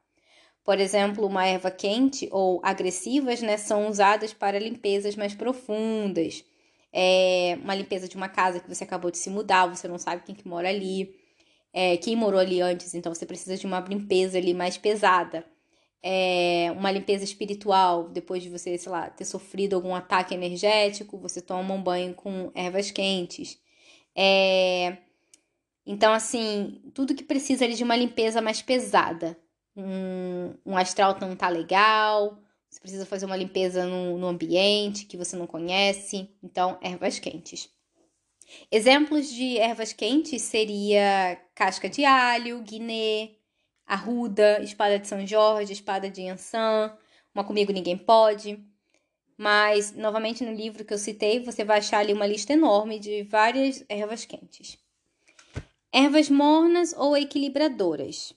Por 0.64 0.80
exemplo, 0.80 1.26
uma 1.26 1.47
erva 1.47 1.71
quente 1.71 2.28
ou 2.33 2.61
agressivas 2.64 3.40
né, 3.42 3.56
são 3.56 3.88
usadas 3.88 4.33
para 4.33 4.59
limpezas 4.59 5.14
mais 5.14 5.35
profundas. 5.35 6.44
É 6.92 7.59
uma 7.62 7.75
limpeza 7.75 8.09
de 8.09 8.16
uma 8.16 8.28
casa 8.28 8.61
que 8.61 8.68
você 8.68 8.83
acabou 8.85 9.11
de 9.11 9.18
se 9.18 9.30
mudar, 9.30 9.66
você 9.66 9.87
não 9.87 9.99
sabe 9.99 10.23
quem 10.25 10.35
que 10.35 10.49
mora 10.49 10.68
ali, 10.68 11.14
é, 11.74 11.98
quem 11.98 12.16
morou 12.16 12.40
ali 12.40 12.62
antes, 12.62 12.94
então 12.94 13.14
você 13.14 13.26
precisa 13.26 13.56
de 13.56 13.66
uma 13.66 13.80
limpeza 13.80 14.38
ali 14.38 14.54
mais 14.54 14.78
pesada. 14.78 15.44
É, 16.02 16.70
uma 16.76 16.90
limpeza 16.90 17.24
espiritual, 17.24 18.08
depois 18.08 18.42
de 18.42 18.48
você, 18.50 18.78
sei 18.78 18.92
lá, 18.92 19.10
ter 19.10 19.24
sofrido 19.24 19.74
algum 19.74 19.94
ataque 19.94 20.34
energético, 20.34 21.18
você 21.18 21.40
toma 21.42 21.74
um 21.74 21.82
banho 21.82 22.14
com 22.14 22.50
ervas 22.54 22.90
quentes. 22.90 23.58
É, 24.14 24.98
então, 25.86 26.12
assim, 26.12 26.82
tudo 26.94 27.14
que 27.14 27.24
precisa 27.24 27.64
ali 27.64 27.74
de 27.74 27.84
uma 27.84 27.96
limpeza 27.96 28.40
mais 28.40 28.62
pesada 28.62 29.36
um, 29.76 30.54
um 30.64 30.76
astral 30.76 31.16
não 31.20 31.34
tá 31.34 31.48
legal, 31.48 32.38
você 32.68 32.80
precisa 32.80 33.06
fazer 33.06 33.26
uma 33.26 33.36
limpeza 33.36 33.84
no, 33.86 34.18
no 34.18 34.26
ambiente 34.26 35.06
que 35.06 35.16
você 35.16 35.36
não 35.36 35.46
conhece. 35.46 36.30
Então, 36.42 36.78
ervas 36.82 37.18
quentes. 37.18 37.68
Exemplos 38.70 39.28
de 39.30 39.58
ervas 39.58 39.92
quentes 39.92 40.42
seria 40.42 41.40
casca 41.54 41.88
de 41.88 42.04
alho, 42.04 42.62
guiné, 42.62 43.32
arruda, 43.86 44.62
espada 44.62 44.98
de 44.98 45.06
São 45.06 45.26
Jorge, 45.26 45.72
espada 45.72 46.10
de 46.10 46.28
Ansan, 46.28 46.96
uma 47.34 47.44
comigo 47.44 47.72
ninguém 47.72 47.96
pode. 47.96 48.62
Mas, 49.36 49.92
novamente, 49.92 50.44
no 50.44 50.52
livro 50.52 50.84
que 50.84 50.94
eu 50.94 50.98
citei, 50.98 51.40
você 51.40 51.64
vai 51.64 51.78
achar 51.78 51.98
ali 51.98 52.12
uma 52.12 52.26
lista 52.26 52.52
enorme 52.52 52.98
de 53.00 53.24
várias 53.24 53.84
ervas 53.88 54.24
quentes. 54.24 54.78
Ervas 55.92 56.28
mornas 56.28 56.94
ou 56.96 57.16
equilibradoras 57.16 58.34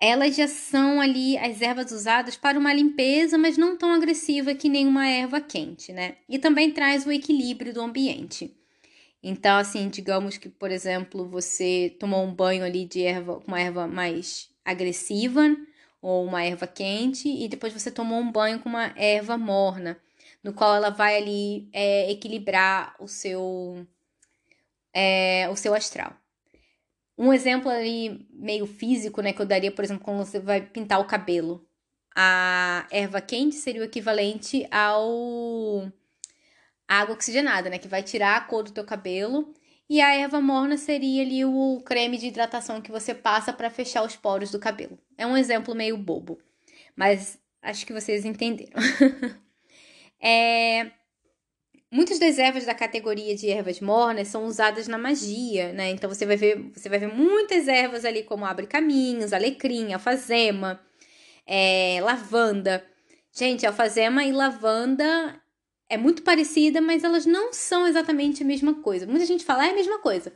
elas 0.00 0.36
já 0.36 0.48
são 0.48 1.00
ali 1.00 1.36
as 1.38 1.62
ervas 1.62 1.92
usadas 1.92 2.36
para 2.36 2.58
uma 2.58 2.72
limpeza, 2.72 3.38
mas 3.38 3.56
não 3.56 3.76
tão 3.76 3.92
agressiva 3.92 4.54
que 4.54 4.68
nenhuma 4.68 5.06
erva 5.06 5.40
quente, 5.40 5.92
né? 5.92 6.16
E 6.28 6.38
também 6.38 6.70
traz 6.70 7.06
o 7.06 7.12
equilíbrio 7.12 7.72
do 7.72 7.80
ambiente. 7.80 8.54
Então, 9.22 9.56
assim, 9.56 9.88
digamos 9.88 10.36
que, 10.36 10.50
por 10.50 10.70
exemplo, 10.70 11.26
você 11.26 11.96
tomou 11.98 12.22
um 12.22 12.34
banho 12.34 12.62
ali 12.62 12.84
de 12.84 13.02
erva, 13.02 13.42
uma 13.46 13.58
erva 13.58 13.86
mais 13.86 14.50
agressiva 14.64 15.56
ou 16.02 16.26
uma 16.26 16.44
erva 16.44 16.66
quente, 16.66 17.28
e 17.28 17.48
depois 17.48 17.72
você 17.72 17.90
tomou 17.90 18.20
um 18.20 18.30
banho 18.30 18.60
com 18.60 18.68
uma 18.68 18.92
erva 18.96 19.38
morna, 19.38 19.98
no 20.42 20.52
qual 20.52 20.74
ela 20.74 20.90
vai 20.90 21.16
ali 21.16 21.66
é, 21.72 22.10
equilibrar 22.10 22.94
o 23.00 23.08
seu, 23.08 23.86
é, 24.92 25.48
o 25.50 25.56
seu 25.56 25.74
astral. 25.74 26.14
Um 27.16 27.32
exemplo 27.32 27.70
ali 27.70 28.26
meio 28.32 28.66
físico, 28.66 29.22
né, 29.22 29.32
que 29.32 29.40
eu 29.40 29.46
daria, 29.46 29.70
por 29.70 29.84
exemplo, 29.84 30.04
quando 30.04 30.18
você 30.18 30.40
vai 30.40 30.60
pintar 30.60 31.00
o 31.00 31.06
cabelo. 31.06 31.66
A 32.16 32.86
erva 32.90 33.20
quente 33.20 33.56
seria 33.56 33.82
o 33.82 33.84
equivalente 33.84 34.66
ao 34.70 35.90
água 36.86 37.14
oxigenada, 37.14 37.70
né, 37.70 37.78
que 37.78 37.88
vai 37.88 38.02
tirar 38.02 38.36
a 38.36 38.40
cor 38.40 38.62
do 38.62 38.72
teu 38.72 38.84
cabelo. 38.84 39.52
E 39.88 40.00
a 40.00 40.14
erva 40.14 40.40
morna 40.40 40.76
seria 40.76 41.22
ali 41.22 41.44
o 41.44 41.82
creme 41.84 42.16
de 42.16 42.26
hidratação 42.28 42.80
que 42.80 42.90
você 42.90 43.14
passa 43.14 43.52
para 43.52 43.70
fechar 43.70 44.02
os 44.02 44.16
poros 44.16 44.50
do 44.50 44.58
cabelo. 44.58 44.98
É 45.16 45.26
um 45.26 45.36
exemplo 45.36 45.74
meio 45.74 45.96
bobo, 45.96 46.38
mas 46.96 47.38
acho 47.62 47.84
que 47.86 47.92
vocês 47.92 48.24
entenderam. 48.24 48.72
é, 50.20 50.90
Muitas 51.94 52.18
das 52.18 52.40
ervas 52.40 52.64
da 52.66 52.74
categoria 52.74 53.36
de 53.36 53.48
ervas 53.48 53.78
mornas 53.78 54.26
são 54.26 54.46
usadas 54.46 54.88
na 54.88 54.98
magia, 54.98 55.72
né? 55.72 55.90
Então 55.90 56.10
você 56.10 56.26
vai 56.26 56.36
ver, 56.36 56.58
você 56.74 56.88
vai 56.88 56.98
ver 56.98 57.06
muitas 57.06 57.68
ervas 57.68 58.04
ali 58.04 58.24
como 58.24 58.44
abre 58.44 58.66
caminhos, 58.66 59.32
alecrim, 59.32 59.92
alfazema, 59.92 60.80
é, 61.46 62.00
lavanda. 62.02 62.84
Gente, 63.30 63.64
alfazema 63.64 64.24
e 64.24 64.32
lavanda 64.32 65.40
é 65.88 65.96
muito 65.96 66.24
parecida, 66.24 66.80
mas 66.80 67.04
elas 67.04 67.26
não 67.26 67.52
são 67.52 67.86
exatamente 67.86 68.42
a 68.42 68.46
mesma 68.46 68.74
coisa. 68.82 69.06
Muita 69.06 69.24
gente 69.24 69.44
fala, 69.44 69.64
é 69.64 69.70
a 69.70 69.74
mesma 69.74 70.00
coisa. 70.00 70.32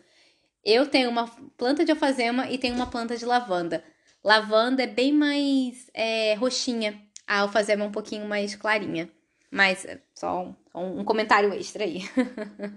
Eu 0.64 0.86
tenho 0.86 1.10
uma 1.10 1.26
planta 1.56 1.84
de 1.84 1.90
alfazema 1.90 2.48
e 2.48 2.56
tenho 2.56 2.76
uma 2.76 2.86
planta 2.86 3.16
de 3.16 3.24
lavanda. 3.24 3.82
Lavanda 4.22 4.84
é 4.84 4.86
bem 4.86 5.12
mais 5.12 5.90
é, 5.92 6.34
roxinha, 6.34 7.02
a 7.26 7.40
alfazema 7.40 7.84
é 7.84 7.88
um 7.88 7.92
pouquinho 7.92 8.26
mais 8.26 8.54
clarinha. 8.54 9.10
Mas 9.50 9.84
é 9.84 10.00
só 10.14 10.54
um, 10.74 11.00
um 11.00 11.04
comentário 11.04 11.52
extra 11.54 11.84
aí. 11.84 12.02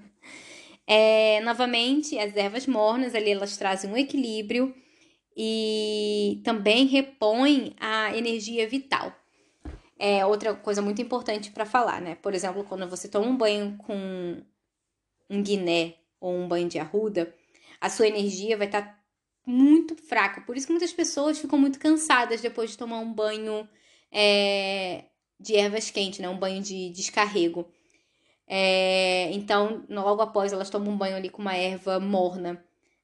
é, 0.87 1.41
novamente, 1.41 2.17
as 2.17 2.35
ervas 2.35 2.65
mornas 2.65 3.13
ali 3.13 3.31
elas 3.31 3.57
trazem 3.57 3.91
um 3.91 3.97
equilíbrio 3.97 4.73
e 5.35 6.41
também 6.43 6.85
repõem 6.85 7.75
a 7.79 8.15
energia 8.15 8.67
vital. 8.67 9.13
É 9.99 10.25
outra 10.25 10.55
coisa 10.55 10.81
muito 10.81 11.01
importante 11.01 11.51
para 11.51 11.65
falar, 11.65 12.01
né? 12.01 12.15
Por 12.15 12.33
exemplo, 12.33 12.63
quando 12.63 12.89
você 12.89 13.07
toma 13.07 13.27
um 13.27 13.37
banho 13.37 13.77
com 13.77 14.41
um 15.29 15.43
guiné 15.43 15.95
ou 16.19 16.33
um 16.33 16.47
banho 16.47 16.67
de 16.67 16.79
arruda, 16.79 17.33
a 17.79 17.89
sua 17.89 18.07
energia 18.07 18.57
vai 18.57 18.67
estar 18.67 18.81
tá 18.81 18.99
muito 19.45 19.95
fraca. 19.95 20.41
Por 20.41 20.57
isso 20.57 20.67
que 20.67 20.73
muitas 20.73 20.93
pessoas 20.93 21.39
ficam 21.39 21.57
muito 21.57 21.79
cansadas 21.79 22.41
depois 22.41 22.71
de 22.71 22.77
tomar 22.77 22.99
um 22.99 23.13
banho 23.13 23.67
é, 24.11 25.05
de 25.41 25.55
ervas 25.55 25.89
quentes, 25.89 26.19
né? 26.19 26.29
Um 26.29 26.37
banho 26.37 26.61
de 26.61 26.89
descarrego. 26.89 27.67
É, 28.47 29.31
então, 29.31 29.85
logo 29.89 30.21
após, 30.21 30.51
elas 30.51 30.69
tomam 30.69 30.93
um 30.93 30.97
banho 30.97 31.15
ali 31.15 31.29
com 31.29 31.41
uma 31.41 31.55
erva 31.55 31.99
morna. 31.99 32.63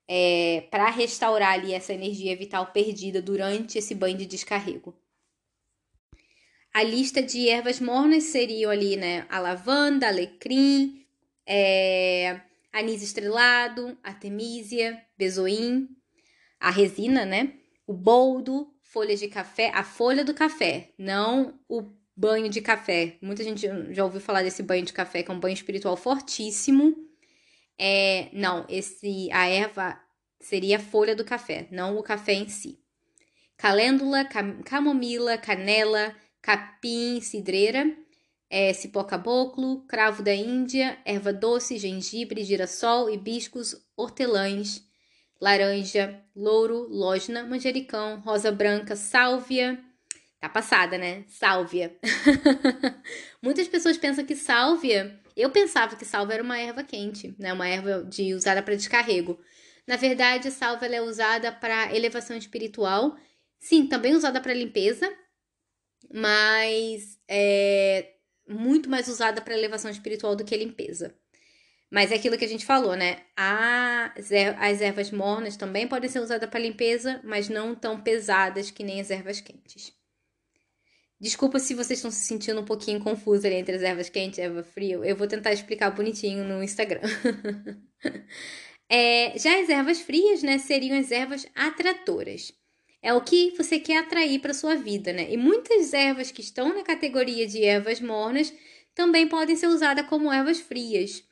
É, 0.10 0.66
para 0.72 0.90
restaurar 0.90 1.54
ali 1.54 1.74
essa 1.74 1.94
energia 1.94 2.36
vital 2.36 2.68
perdida 2.68 3.22
durante 3.22 3.78
esse 3.78 3.94
banho 3.94 4.18
de 4.18 4.26
descarrego. 4.26 4.96
A 6.74 6.84
lista 6.84 7.22
de 7.22 7.50
ervas 7.50 7.80
mornas 7.80 8.26
seriam 8.26 8.72
ali, 8.72 8.96
né? 8.96 9.26
A 9.30 9.40
lavanda, 9.40 10.08
alecrim, 10.08 11.06
é, 11.46 12.40
anis 12.72 13.02
estrelado, 13.02 13.98
artemisia, 14.04 15.02
bezoim, 15.18 15.90
a 16.60 16.70
resina, 16.70 17.26
né? 17.26 17.54
O 17.86 17.94
boldo, 17.94 18.72
folhas 18.82 19.20
de 19.20 19.28
café, 19.28 19.72
a 19.74 19.84
folha 19.84 20.24
do 20.24 20.34
café, 20.34 20.92
não 20.98 21.60
o 21.68 21.84
banho 22.18 22.50
de 22.50 22.60
café. 22.62 23.16
Muita 23.22 23.44
gente 23.44 23.70
já 23.94 24.04
ouviu 24.04 24.20
falar 24.20 24.42
desse 24.42 24.64
banho 24.64 24.84
de 24.84 24.92
café, 24.92 25.22
que 25.22 25.30
é 25.30 25.34
um 25.34 25.40
banho 25.40 25.54
espiritual 25.54 25.96
fortíssimo. 25.96 26.96
É, 27.78 28.30
não, 28.34 28.66
esse 28.68 29.32
a 29.32 29.48
erva 29.48 30.00
seria 30.40 30.78
a 30.78 30.80
folha 30.80 31.16
do 31.16 31.24
café, 31.24 31.68
não 31.72 31.96
o 31.96 32.02
café 32.02 32.34
em 32.34 32.50
si. 32.50 32.80
Calêndula, 33.56 34.26
cam, 34.26 34.64
camomila, 34.64 35.38
canela, 35.38 36.16
capim, 36.42 37.22
cidreira, 37.22 37.86
é, 38.50 38.74
cipó 38.74 39.04
caboclo, 39.04 39.86
cravo 39.88 40.24
da 40.24 40.34
Índia, 40.34 40.98
erva 41.06 41.32
doce, 41.32 41.78
gengibre, 41.78 42.44
girassol, 42.44 43.10
hibiscos, 43.10 43.76
hortelãs, 43.96 44.84
laranja, 45.40 46.24
louro, 46.36 46.88
lógina, 46.90 47.44
manjericão, 47.44 48.20
rosa 48.22 48.52
branca, 48.52 48.96
sálvia, 48.96 49.84
Tá 50.40 50.48
passada, 50.48 50.98
né? 50.98 51.24
Sálvia. 51.28 51.98
Muitas 53.42 53.68
pessoas 53.68 53.98
pensam 53.98 54.26
que 54.26 54.36
sálvia. 54.36 55.20
Eu 55.36 55.50
pensava 55.50 55.96
que 55.96 56.06
sálvia 56.06 56.36
era 56.36 56.44
uma 56.44 56.60
erva 56.60 56.84
quente, 56.84 57.36
né? 57.40 57.52
Uma 57.54 57.68
erva 57.68 58.04
de 58.04 58.36
usada 58.36 58.62
para 58.62 58.76
descarrego. 58.76 59.40
Na 59.88 59.96
verdade, 59.96 60.52
sálvia 60.52 60.88
é 60.96 61.02
usada 61.02 61.52
para 61.52 61.96
elevação 61.96 62.38
espiritual. 62.38 63.18
Sim, 63.60 63.88
também 63.88 64.14
usada 64.14 64.40
para 64.40 64.54
limpeza, 64.54 65.12
mas 66.14 67.20
é 67.28 68.14
muito 68.48 68.90
mais 68.90 69.08
usada 69.08 69.42
para 69.42 69.58
elevação 69.58 69.90
espiritual 69.90 70.36
do 70.36 70.46
que 70.46 70.56
limpeza. 70.56 71.16
Mas 71.90 72.12
é 72.12 72.16
aquilo 72.16 72.38
que 72.38 72.46
a 72.46 72.48
gente 72.48 72.66
falou, 72.66 72.96
né? 72.96 73.24
As, 73.36 74.32
er 74.32 74.56
as 74.60 74.82
ervas 74.82 75.10
mornas 75.10 75.58
também 75.58 75.88
podem 75.88 76.10
ser 76.10 76.20
usadas 76.20 76.50
para 76.50 76.60
limpeza, 76.60 77.22
mas 77.24 77.50
não 77.50 77.74
tão 77.74 78.00
pesadas 78.02 78.70
que 78.70 78.84
nem 78.84 79.00
as 79.02 79.10
ervas 79.10 79.42
quentes. 79.42 79.97
Desculpa 81.20 81.58
se 81.60 81.74
vocês 81.74 81.98
estão 81.98 82.12
se 82.12 82.26
sentindo 82.26 82.62
um 82.62 82.66
pouquinho 82.66 83.00
confusos 83.00 83.44
ali 83.44 83.56
entre 83.56 83.76
as 83.76 83.82
ervas 83.82 84.10
quentes 84.10 84.38
e 84.38 84.42
erva 84.42 84.64
fria. 84.64 84.98
Eu 84.98 85.16
vou 85.16 85.28
tentar 85.28 85.52
explicar 85.52 85.90
bonitinho 85.90 86.44
no 86.44 86.64
Instagram. 86.64 87.02
é, 88.88 89.38
já 89.38 89.60
as 89.60 89.70
ervas 89.70 90.00
frias, 90.00 90.44
né, 90.44 90.60
seriam 90.60 90.98
as 90.98 91.12
ervas 91.12 91.48
atratoras. 91.56 92.54
É 93.02 93.14
o 93.14 93.22
que 93.22 93.52
você 93.58 93.80
quer 93.80 94.00
atrair 94.00 94.40
para 94.40 94.54
sua 94.54 94.76
vida, 94.76 95.14
né? 95.14 95.32
E 95.32 95.38
muitas 95.38 95.94
ervas 95.94 96.32
que 96.32 96.42
estão 96.42 96.74
na 96.74 96.84
categoria 96.84 97.48
de 97.48 97.64
ervas 97.64 98.00
mornas 98.00 98.54
também 98.94 99.28
podem 99.28 99.56
ser 99.56 99.68
usadas 99.68 100.08
como 100.08 100.32
ervas 100.32 100.60
frias. 100.60 101.24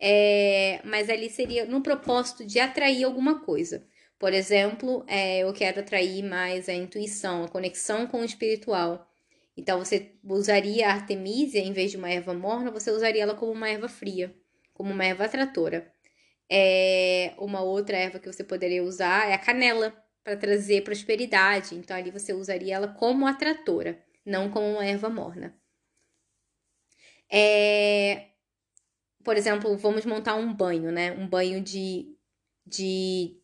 é, 0.00 0.80
mas 0.84 1.08
ali 1.08 1.30
seria 1.30 1.64
no 1.66 1.82
propósito 1.82 2.44
de 2.44 2.58
atrair 2.60 3.04
alguma 3.04 3.40
coisa. 3.40 3.86
Por 4.18 4.32
exemplo, 4.32 5.04
é, 5.08 5.40
eu 5.40 5.52
quero 5.52 5.80
atrair 5.80 6.22
mais 6.22 6.68
a 6.68 6.74
intuição, 6.74 7.44
a 7.44 7.48
conexão 7.48 8.06
com 8.06 8.20
o 8.20 8.24
espiritual. 8.24 9.08
Então, 9.56 9.78
você 9.78 10.12
usaria 10.24 10.88
a 10.88 10.92
artemisia, 10.92 11.60
em 11.60 11.72
vez 11.72 11.90
de 11.90 11.96
uma 11.96 12.10
erva 12.10 12.34
morna, 12.34 12.70
você 12.70 12.90
usaria 12.90 13.22
ela 13.22 13.34
como 13.34 13.52
uma 13.52 13.68
erva 13.68 13.88
fria, 13.88 14.34
como 14.72 14.92
uma 14.92 15.04
erva 15.04 15.24
atratora. 15.24 15.92
É, 16.50 17.34
uma 17.38 17.62
outra 17.62 17.96
erva 17.96 18.18
que 18.18 18.30
você 18.32 18.44
poderia 18.44 18.82
usar 18.82 19.30
é 19.30 19.34
a 19.34 19.38
canela, 19.38 19.94
para 20.24 20.36
trazer 20.36 20.82
prosperidade. 20.82 21.74
Então, 21.76 21.96
ali 21.96 22.10
você 22.10 22.32
usaria 22.32 22.74
ela 22.74 22.88
como 22.88 23.26
atratora, 23.26 24.02
não 24.24 24.50
como 24.50 24.66
uma 24.66 24.84
erva 24.84 25.10
morna. 25.10 25.54
É, 27.30 28.30
por 29.22 29.36
exemplo, 29.36 29.76
vamos 29.76 30.06
montar 30.06 30.34
um 30.36 30.52
banho, 30.52 30.90
né? 30.90 31.12
Um 31.12 31.28
banho 31.28 31.60
de, 31.60 32.16
de, 32.66 33.38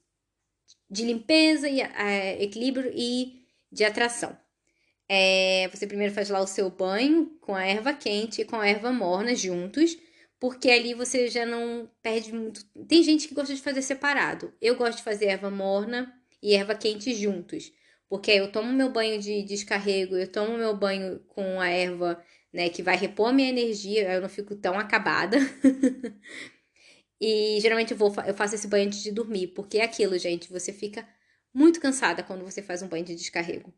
de 0.91 1.05
limpeza 1.05 1.69
e 1.69 1.81
é, 1.83 2.43
equilíbrio 2.43 2.91
e 2.95 3.45
de 3.71 3.85
atração. 3.85 4.37
É, 5.13 5.67
você 5.75 5.89
primeiro 5.89 6.15
faz 6.15 6.31
lá 6.31 6.41
o 6.41 6.47
seu 6.47 6.71
banho 6.71 7.37
com 7.41 7.53
a 7.57 7.67
erva 7.67 7.93
quente 7.93 8.43
e 8.43 8.45
com 8.45 8.55
a 8.55 8.69
erva 8.69 8.93
morna 8.93 9.35
juntos, 9.35 9.97
porque 10.39 10.71
ali 10.71 10.95
você 10.95 11.27
já 11.27 11.45
não 11.45 11.91
perde 12.01 12.33
muito. 12.33 12.65
Tem 12.87 13.03
gente 13.03 13.27
que 13.27 13.35
gosta 13.35 13.53
de 13.53 13.61
fazer 13.61 13.83
separado. 13.83 14.55
Eu 14.61 14.77
gosto 14.77 14.99
de 14.99 15.03
fazer 15.03 15.27
erva 15.27 15.51
morna 15.51 16.15
e 16.41 16.55
erva 16.55 16.77
quente 16.77 17.13
juntos, 17.13 17.73
porque 18.09 18.31
eu 18.31 18.53
tomo 18.53 18.73
meu 18.73 18.89
banho 18.93 19.21
de 19.21 19.43
descarrego, 19.43 20.17
eu 20.17 20.31
tomo 20.31 20.57
meu 20.57 20.77
banho 20.77 21.19
com 21.27 21.61
a 21.61 21.69
erva, 21.69 22.23
né, 22.53 22.69
que 22.71 22.81
vai 22.81 22.97
repor 22.97 23.31
a 23.31 23.33
minha 23.33 23.49
energia, 23.49 24.13
eu 24.13 24.21
não 24.21 24.29
fico 24.29 24.55
tão 24.55 24.79
acabada. 24.79 25.39
e 27.21 27.59
geralmente 27.61 27.91
eu 27.93 27.97
vou 27.97 28.15
eu 28.27 28.35
faço 28.35 28.55
esse 28.55 28.69
banho 28.69 28.87
antes 28.87 29.03
de 29.03 29.11
dormir, 29.11 29.49
porque 29.49 29.79
é 29.79 29.85
aquilo, 29.85 30.17
gente, 30.19 30.49
você 30.51 30.73
fica 30.73 31.05
muito 31.53 31.81
cansada 31.81 32.23
quando 32.23 32.45
você 32.45 32.63
faz 32.63 32.81
um 32.81 32.89
banho 32.89 33.05
de 33.05 33.17
descarrego. 33.17 33.75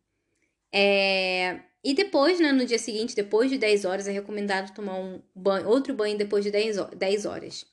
É... 0.73 1.61
E 1.85 1.95
depois, 1.95 2.41
né, 2.41 2.53
no 2.53 2.65
dia 2.65 2.79
seguinte, 2.79 3.15
depois 3.15 3.51
de 3.51 3.59
10 3.59 3.85
horas, 3.85 4.09
é 4.09 4.13
recomendado 4.13 4.73
tomar 4.75 4.99
um 4.99 5.21
banho, 5.35 5.69
outro 5.69 5.95
banho 5.95 6.17
depois 6.17 6.45
de 6.45 6.51
10 6.51 7.27
horas. 7.27 7.67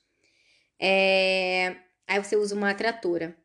É... 0.78 1.76
Aí 2.06 2.22
você 2.22 2.36
usa 2.36 2.54
uma 2.54 2.70
atratora. 2.70 3.36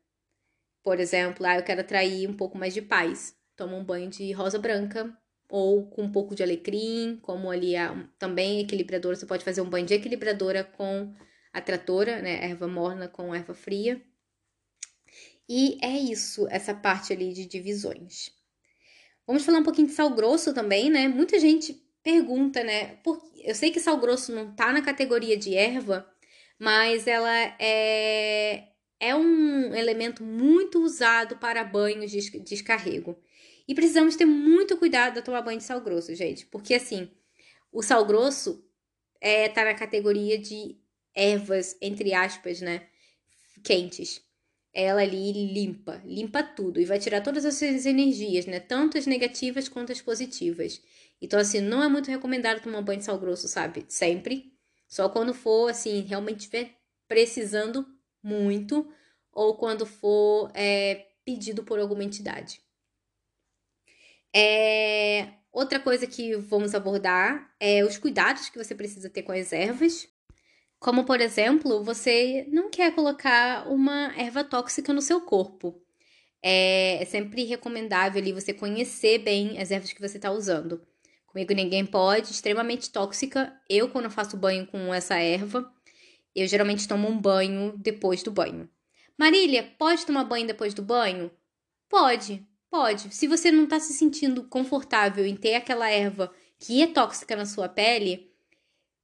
Por 0.84 1.00
exemplo, 1.00 1.46
ah, 1.46 1.58
eu 1.58 1.64
quero 1.64 1.82
atrair 1.82 2.28
um 2.30 2.34
pouco 2.34 2.58
mais 2.58 2.74
de 2.74 2.82
paz. 2.82 3.36
Toma 3.56 3.76
um 3.78 3.84
banho 3.84 4.10
de 4.10 4.32
rosa 4.32 4.60
branca 4.60 5.16
ou 5.50 5.88
com 5.88 6.04
um 6.04 6.12
pouco 6.12 6.36
de 6.36 6.44
alecrim, 6.44 7.20
como 7.22 7.50
ali 7.52 7.76
a, 7.76 8.08
também 8.20 8.60
equilibradora. 8.60 9.16
Você 9.16 9.26
pode 9.26 9.44
fazer 9.44 9.62
um 9.62 9.70
banho 9.70 9.86
de 9.86 9.94
equilibradora 9.94 10.64
com 10.64 11.14
atratora, 11.54 12.22
né, 12.22 12.44
erva 12.44 12.68
morna 12.68 13.08
com 13.08 13.34
erva 13.34 13.54
fria. 13.54 14.02
E 15.48 15.78
é 15.82 15.98
isso, 15.98 16.48
essa 16.50 16.74
parte 16.74 17.14
ali 17.14 17.32
de 17.32 17.46
divisões. 17.46 18.32
Vamos 19.28 19.44
falar 19.44 19.60
um 19.60 19.64
pouquinho 19.64 19.88
de 19.88 19.94
sal 19.94 20.10
grosso 20.12 20.54
também, 20.54 20.90
né? 20.90 21.08
Muita 21.08 21.40
gente 21.40 21.74
pergunta, 22.04 22.64
né? 22.64 22.98
Por... 23.04 23.22
Eu 23.44 23.56
sei 23.56 23.72
que 23.72 23.80
sal 23.80 23.98
grosso 23.98 24.34
não 24.34 24.56
tá 24.56 24.72
na 24.72 24.82
categoria 24.82 25.38
de 25.38 25.56
erva, 25.56 26.08
mas 26.60 27.08
ela 27.08 27.36
é, 27.60 28.70
é 29.00 29.16
um 29.16 29.74
elemento 29.76 30.24
muito 30.24 30.84
usado 30.84 31.38
para 31.38 31.64
banhos 31.64 32.12
de 32.12 32.40
descarrego. 32.40 33.18
E 33.68 33.74
precisamos 33.74 34.16
ter 34.16 34.26
muito 34.26 34.78
cuidado 34.78 35.18
ao 35.18 35.24
tomar 35.24 35.42
banho 35.42 35.58
de 35.58 35.64
sal 35.64 35.82
grosso, 35.82 36.14
gente, 36.16 36.46
porque 36.46 36.76
assim, 36.76 37.10
o 37.72 37.82
sal 37.82 38.06
grosso 38.06 38.64
é, 39.20 39.50
tá 39.50 39.66
na 39.66 39.74
categoria 39.74 40.38
de 40.38 40.78
ervas, 41.16 41.76
entre 41.82 42.14
aspas, 42.14 42.62
né? 42.62 42.88
Quentes 43.64 44.25
ela 44.76 45.02
ali 45.02 45.32
limpa, 45.32 46.02
limpa 46.04 46.44
tudo 46.44 46.82
e 46.82 46.86
vai 46.86 47.00
tirar 47.00 47.22
todas 47.22 47.46
essas 47.46 47.86
energias, 47.86 48.46
né? 48.46 48.60
Tanto 48.60 48.98
as 48.98 49.08
negativas 49.08 49.70
quanto 49.70 49.94
as 49.94 50.02
positivas. 50.02 50.82
Então, 51.22 51.40
assim, 51.40 51.62
não 51.62 51.82
é 51.82 51.88
muito 51.88 52.12
recomendado 52.12 52.62
tomar 52.62 52.82
banho 52.82 53.00
de 53.00 53.06
sal 53.06 53.18
grosso, 53.18 53.48
sabe? 53.48 53.86
Sempre. 53.88 54.52
Só 54.86 55.08
quando 55.08 55.34
for, 55.34 55.70
assim, 55.70 56.02
realmente 56.02 56.42
estiver 56.42 56.76
precisando 57.08 57.88
muito 58.22 58.86
ou 59.32 59.56
quando 59.58 59.86
for 59.86 60.52
é, 60.54 61.06
pedido 61.24 61.64
por 61.64 61.80
alguma 61.80 62.04
entidade. 62.04 62.60
É, 64.36 65.36
outra 65.54 65.80
coisa 65.80 66.06
que 66.06 66.36
vamos 66.36 66.76
abordar 66.76 67.50
é 67.62 67.86
os 67.86 67.98
cuidados 67.98 68.50
que 68.50 68.58
você 68.58 68.76
precisa 68.76 69.10
ter 69.10 69.24
com 69.24 69.32
as 69.32 69.54
ervas. 69.54 70.06
Como, 70.80 71.06
por 71.06 71.20
exemplo, 71.22 71.84
você 71.84 72.46
não 72.52 72.70
quer 72.70 72.94
colocar 72.94 73.68
uma 73.68 74.14
erva 74.18 74.44
tóxica 74.44 74.94
no 74.94 75.02
seu 75.02 75.22
corpo. 75.22 75.82
É, 76.42 77.02
é 77.02 77.06
sempre 77.06 77.44
recomendável 77.44 78.22
ali 78.22 78.32
você 78.32 78.54
conhecer 78.54 79.20
bem 79.20 79.60
as 79.60 79.72
ervas 79.72 79.92
que 79.92 80.02
você 80.02 80.18
está 80.18 80.32
usando. 80.32 80.86
Comigo 81.26 81.54
ninguém 81.54 81.86
pode, 81.86 82.32
extremamente 82.32 82.92
tóxica. 82.92 83.54
Eu, 83.70 83.90
quando 83.90 84.10
faço 84.10 84.38
banho 84.38 84.68
com 84.68 84.94
essa 84.94 85.16
erva, 85.16 85.70
eu 86.36 86.48
geralmente 86.48 86.88
tomo 86.88 87.08
um 87.08 87.20
banho 87.20 87.76
depois 87.78 88.22
do 88.22 88.32
banho. 88.32 88.70
Marília, 89.18 89.64
pode 89.80 90.06
tomar 90.06 90.26
banho 90.26 90.46
depois 90.46 90.74
do 90.74 90.82
banho? 90.82 91.32
Pode, 91.90 92.46
pode. 92.70 93.14
Se 93.16 93.28
você 93.28 93.52
não 93.52 93.64
está 93.64 93.80
se 93.80 93.94
sentindo 93.94 94.44
confortável 94.44 95.26
em 95.26 95.36
ter 95.36 95.56
aquela 95.56 95.90
erva 95.90 96.34
que 96.60 96.82
é 96.82 96.88
tóxica 96.88 97.36
na 97.36 97.46
sua 97.46 97.70
pele, 97.70 98.32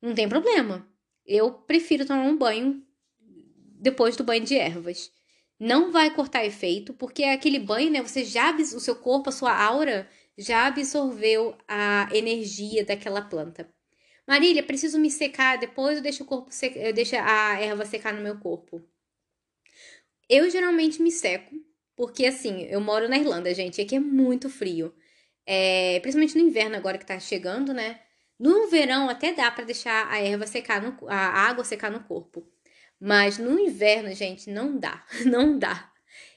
não 0.01 0.13
tem 0.13 0.27
problema. 0.27 0.87
Eu 1.25 1.51
prefiro 1.53 2.05
tomar 2.05 2.23
um 2.23 2.37
banho 2.37 2.83
depois 3.79 4.15
do 4.15 4.23
banho 4.23 4.43
de 4.43 4.55
ervas. 4.55 5.11
Não 5.59 5.91
vai 5.91 6.13
cortar 6.13 6.45
efeito, 6.45 6.93
porque 6.93 7.23
é 7.23 7.33
aquele 7.33 7.59
banho, 7.59 7.91
né? 7.91 8.01
Você 8.01 8.23
já 8.23 8.55
o 8.55 8.79
seu 8.79 8.95
corpo, 8.95 9.29
a 9.29 9.31
sua 9.31 9.55
aura 9.55 10.09
já 10.37 10.67
absorveu 10.67 11.55
a 11.67 12.09
energia 12.13 12.83
daquela 12.83 13.21
planta. 13.21 13.71
Marília, 14.27 14.63
preciso 14.63 14.99
me 14.99 15.11
secar 15.11 15.57
depois 15.57 15.97
eu 15.97 16.03
deixo 16.03 16.23
o 16.23 16.25
corpo 16.25 16.51
sec... 16.51 16.75
eu 16.75 16.93
deixo 16.93 17.15
a 17.15 17.59
erva 17.59 17.85
secar 17.85 18.13
no 18.13 18.21
meu 18.21 18.39
corpo. 18.39 18.81
Eu 20.29 20.49
geralmente 20.49 21.01
me 21.01 21.11
seco, 21.11 21.53
porque 21.95 22.25
assim, 22.25 22.63
eu 22.63 22.79
moro 22.79 23.09
na 23.09 23.17
Irlanda, 23.17 23.53
gente, 23.53 23.79
e 23.79 23.81
aqui 23.81 23.95
é 23.95 23.99
muito 23.99 24.49
frio. 24.49 24.93
É, 25.45 25.99
principalmente 25.99 26.37
no 26.37 26.47
inverno 26.47 26.75
agora 26.75 26.97
que 26.97 27.05
tá 27.05 27.19
chegando, 27.19 27.73
né? 27.73 27.99
No 28.41 28.67
verão 28.67 29.07
até 29.07 29.31
dá 29.33 29.51
para 29.51 29.65
deixar 29.65 30.11
a 30.11 30.19
erva 30.19 30.47
secar, 30.47 30.81
no, 30.81 30.97
a 31.07 31.15
água 31.15 31.63
secar 31.63 31.91
no 31.91 32.03
corpo. 32.03 32.43
Mas 32.99 33.37
no 33.37 33.59
inverno, 33.59 34.11
gente, 34.15 34.49
não 34.49 34.79
dá, 34.79 35.05
não 35.27 35.59
dá. 35.59 35.91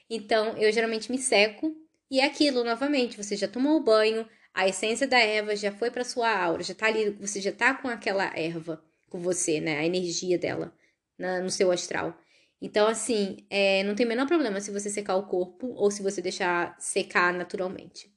Então, 0.07 0.55
eu 0.55 0.71
geralmente 0.71 1.11
me 1.11 1.17
seco 1.17 1.75
e 2.11 2.19
é 2.19 2.25
aquilo 2.25 2.63
novamente, 2.63 3.17
você 3.17 3.35
já 3.35 3.47
tomou 3.47 3.77
o 3.77 3.83
banho, 3.83 4.29
a 4.53 4.67
essência 4.67 5.07
da 5.07 5.17
erva 5.17 5.55
já 5.55 5.71
foi 5.71 5.89
para 5.89 6.03
sua 6.03 6.29
aura, 6.29 6.61
já 6.61 6.75
tá 6.75 6.85
ali, 6.85 7.09
você 7.09 7.41
já 7.41 7.51
tá 7.51 7.73
com 7.73 7.87
aquela 7.87 8.25
erva 8.37 8.83
com 9.09 9.17
você, 9.17 9.59
né? 9.59 9.79
A 9.79 9.85
energia 9.85 10.37
dela 10.37 10.71
na, 11.17 11.39
no 11.41 11.49
seu 11.49 11.71
astral. 11.71 12.15
Então, 12.61 12.85
assim, 12.87 13.47
é, 13.49 13.81
não 13.83 13.95
tem 13.95 14.05
o 14.05 14.09
menor 14.09 14.27
problema 14.27 14.61
se 14.61 14.69
você 14.69 14.91
secar 14.91 15.15
o 15.15 15.25
corpo 15.25 15.69
ou 15.73 15.89
se 15.89 16.03
você 16.03 16.21
deixar 16.21 16.75
secar 16.79 17.33
naturalmente. 17.33 18.13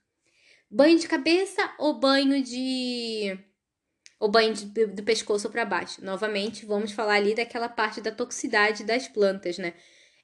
Banho 0.71 0.99
de 0.99 1.09
cabeça 1.09 1.75
ou 1.79 1.99
banho 1.99 2.43
de 2.43 3.48
o 4.19 4.29
banho 4.29 4.53
de, 4.53 4.87
do 4.87 5.03
pescoço 5.03 5.49
para 5.51 5.65
baixo. 5.65 6.05
Novamente, 6.05 6.67
vamos 6.67 6.93
falar 6.93 7.15
ali 7.15 7.35
daquela 7.35 7.69
parte 7.69 8.01
da 8.01 8.11
toxicidade 8.11 8.85
das 8.85 9.07
plantas, 9.07 9.59
né? 9.59 9.75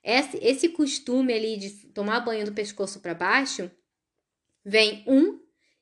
Esse, 0.03 0.39
esse 0.43 0.69
costume 0.69 1.33
ali 1.33 1.57
de 1.57 1.71
tomar 1.89 2.21
banho 2.21 2.45
do 2.45 2.53
pescoço 2.53 3.01
para 3.01 3.15
baixo 3.15 3.71
vem 4.65 5.05
um 5.07 5.41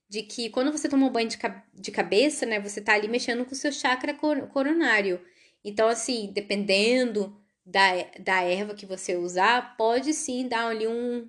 de 0.08 0.22
que 0.22 0.50
quando 0.50 0.70
você 0.70 0.88
toma 0.88 1.08
banho 1.08 1.28
de, 1.28 1.38
de 1.72 1.90
cabeça, 1.90 2.44
né, 2.44 2.60
você 2.60 2.80
tá 2.80 2.92
ali 2.92 3.08
mexendo 3.08 3.44
com 3.46 3.52
o 3.52 3.56
seu 3.56 3.72
chakra 3.72 4.14
coronário. 4.14 5.20
Então, 5.64 5.88
assim, 5.88 6.30
dependendo 6.32 7.34
da, 7.64 7.80
da 8.20 8.42
erva 8.42 8.74
que 8.74 8.84
você 8.84 9.16
usar, 9.16 9.76
pode 9.76 10.12
sim 10.12 10.46
dar 10.46 10.66
ali 10.66 10.86
um, 10.86 11.28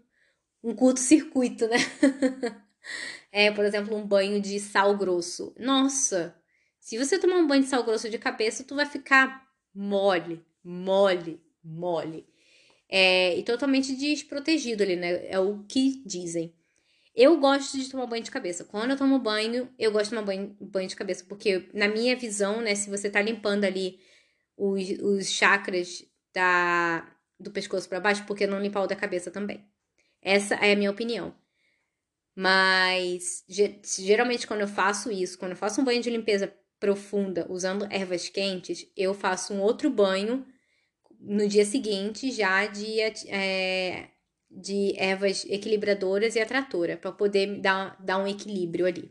um 0.61 0.75
curto-circuito, 0.75 1.67
né? 1.67 1.77
é, 3.31 3.51
por 3.51 3.63
exemplo, 3.63 3.95
um 3.95 4.05
banho 4.05 4.41
de 4.41 4.59
sal 4.59 4.97
grosso. 4.97 5.55
Nossa, 5.57 6.35
se 6.83 6.97
você 6.97 7.17
tomar 7.17 7.37
um 7.37 7.47
banho 7.47 7.63
de 7.63 7.69
sal 7.69 7.81
grosso 7.81 8.09
de 8.09 8.17
cabeça, 8.17 8.61
tu 8.65 8.75
vai 8.75 8.85
ficar 8.85 9.47
mole, 9.73 10.43
mole, 10.61 11.41
mole. 11.63 12.27
É, 12.89 13.37
e 13.37 13.43
totalmente 13.43 13.95
desprotegido 13.95 14.83
ali, 14.83 14.97
né? 14.97 15.25
É 15.27 15.39
o 15.39 15.63
que 15.63 16.03
dizem. 16.05 16.53
Eu 17.15 17.39
gosto 17.39 17.77
de 17.77 17.89
tomar 17.89 18.05
banho 18.05 18.21
de 18.21 18.29
cabeça. 18.29 18.65
Quando 18.65 18.91
eu 18.91 18.97
tomo 18.97 19.17
banho, 19.17 19.73
eu 19.79 19.93
gosto 19.93 20.05
de 20.05 20.09
tomar 20.09 20.23
banho, 20.23 20.57
banho 20.59 20.89
de 20.89 20.95
cabeça, 20.97 21.23
porque 21.23 21.69
na 21.73 21.87
minha 21.87 22.17
visão, 22.17 22.59
né, 22.59 22.75
se 22.75 22.89
você 22.89 23.09
tá 23.09 23.21
limpando 23.21 23.63
ali 23.63 24.01
os, 24.57 24.89
os 24.99 25.31
chakras 25.31 26.03
da, 26.33 27.09
do 27.39 27.49
pescoço 27.49 27.87
para 27.87 28.01
baixo, 28.01 28.25
porque 28.25 28.45
não 28.45 28.59
limpar 28.59 28.81
o 28.81 28.87
da 28.87 28.95
cabeça 28.95 29.31
também. 29.31 29.65
Essa 30.21 30.55
é 30.55 30.73
a 30.73 30.75
minha 30.75 30.91
opinião. 30.91 31.33
Mas 32.35 33.45
geralmente 33.97 34.45
quando 34.45 34.61
eu 34.61 34.67
faço 34.67 35.09
isso, 35.09 35.39
quando 35.39 35.51
eu 35.51 35.57
faço 35.57 35.79
um 35.79 35.85
banho 35.85 36.01
de 36.01 36.09
limpeza 36.09 36.53
profunda 36.83 37.47
usando 37.49 37.87
ervas 37.89 38.27
quentes, 38.27 38.85
eu 38.97 39.13
faço 39.13 39.53
um 39.53 39.61
outro 39.61 39.89
banho 39.89 40.45
no 41.17 41.47
dia 41.47 41.63
seguinte 41.63 42.29
já 42.29 42.65
de, 42.65 42.99
é, 43.29 44.09
de 44.51 44.93
ervas 44.97 45.45
equilibradoras 45.45 46.35
e 46.35 46.41
atratora, 46.41 46.97
para 46.97 47.13
poder 47.13 47.61
dar, 47.61 47.95
dar 48.03 48.17
um 48.17 48.27
equilíbrio 48.27 48.85
ali. 48.85 49.09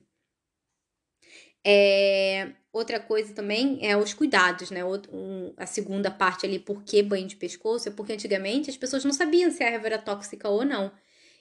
É, 1.64 2.52
outra 2.70 3.00
coisa 3.00 3.32
também 3.32 3.78
é 3.80 3.96
os 3.96 4.12
cuidados, 4.12 4.70
né? 4.70 4.84
Um, 4.84 5.54
a 5.56 5.64
segunda 5.64 6.10
parte 6.10 6.44
ali, 6.44 6.58
por 6.58 6.82
que 6.82 7.02
banho 7.02 7.26
de 7.26 7.36
pescoço? 7.36 7.88
É 7.88 7.92
porque 7.92 8.12
antigamente 8.12 8.68
as 8.68 8.76
pessoas 8.76 9.02
não 9.02 9.14
sabiam 9.14 9.50
se 9.50 9.64
a 9.64 9.70
erva 9.70 9.86
era 9.86 9.98
tóxica 9.98 10.46
ou 10.46 10.62
não. 10.62 10.92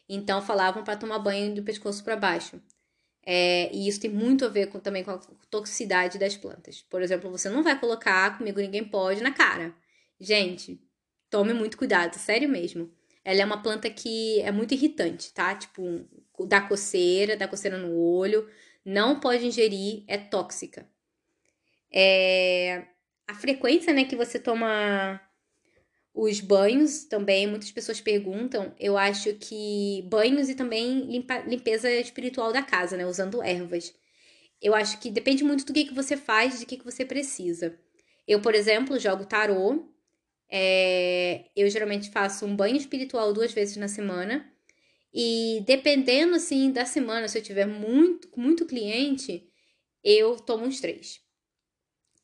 Então 0.07 0.41
falavam 0.41 0.81
para 0.81 0.95
tomar 0.95 1.19
banho 1.19 1.53
do 1.53 1.63
pescoço 1.63 2.01
para 2.05 2.15
baixo. 2.15 2.61
É, 3.23 3.69
e 3.73 3.87
isso 3.87 3.99
tem 3.99 4.09
muito 4.09 4.45
a 4.45 4.49
ver 4.49 4.67
com, 4.67 4.79
também 4.79 5.03
com 5.03 5.11
a 5.11 5.19
toxicidade 5.49 6.17
das 6.17 6.35
plantas. 6.35 6.81
Por 6.89 7.01
exemplo, 7.01 7.29
você 7.29 7.49
não 7.49 7.63
vai 7.63 7.79
colocar 7.79 8.37
comigo 8.37 8.59
ninguém 8.59 8.83
pode 8.83 9.21
na 9.21 9.31
cara. 9.31 9.75
Gente, 10.19 10.79
tome 11.29 11.53
muito 11.53 11.77
cuidado, 11.77 12.15
sério 12.15 12.49
mesmo. 12.49 12.91
Ela 13.23 13.41
é 13.41 13.45
uma 13.45 13.61
planta 13.61 13.89
que 13.89 14.41
é 14.41 14.51
muito 14.51 14.73
irritante, 14.73 15.31
tá? 15.33 15.53
Tipo, 15.55 16.07
dá 16.47 16.61
coceira, 16.61 17.37
dá 17.37 17.47
coceira 17.47 17.77
no 17.77 17.95
olho, 17.95 18.49
não 18.83 19.19
pode 19.19 19.45
ingerir, 19.45 20.03
é 20.07 20.17
tóxica. 20.17 20.87
É... 21.91 22.87
A 23.27 23.35
frequência, 23.35 23.93
né, 23.93 24.03
que 24.05 24.15
você 24.15 24.39
toma 24.39 25.21
os 26.13 26.41
banhos 26.41 27.05
também, 27.05 27.47
muitas 27.47 27.71
pessoas 27.71 28.01
perguntam. 28.01 28.73
Eu 28.79 28.97
acho 28.97 29.33
que 29.35 30.03
banhos 30.09 30.49
e 30.49 30.55
também 30.55 31.05
limpa, 31.05 31.39
limpeza 31.39 31.89
espiritual 31.91 32.51
da 32.51 32.61
casa, 32.61 32.97
né? 32.97 33.05
Usando 33.05 33.41
ervas. 33.41 33.93
Eu 34.61 34.75
acho 34.75 34.99
que 34.99 35.09
depende 35.09 35.43
muito 35.43 35.65
do 35.65 35.73
que, 35.73 35.85
que 35.85 35.93
você 35.93 36.17
faz, 36.17 36.59
de 36.59 36.65
que, 36.65 36.77
que 36.77 36.85
você 36.85 37.05
precisa. 37.05 37.79
Eu, 38.27 38.41
por 38.41 38.53
exemplo, 38.55 38.99
jogo 38.99 39.25
tarô. 39.25 39.87
É, 40.53 41.45
eu 41.55 41.69
geralmente 41.69 42.09
faço 42.11 42.45
um 42.45 42.55
banho 42.55 42.75
espiritual 42.75 43.31
duas 43.33 43.53
vezes 43.53 43.77
na 43.77 43.87
semana. 43.87 44.51
E 45.13 45.63
dependendo, 45.65 46.35
assim, 46.35 46.71
da 46.71 46.85
semana, 46.85 47.27
se 47.27 47.37
eu 47.37 47.41
tiver 47.41 47.65
muito, 47.65 48.29
muito 48.37 48.65
cliente, 48.65 49.49
eu 50.03 50.37
tomo 50.37 50.65
uns 50.65 50.79
três. 50.81 51.21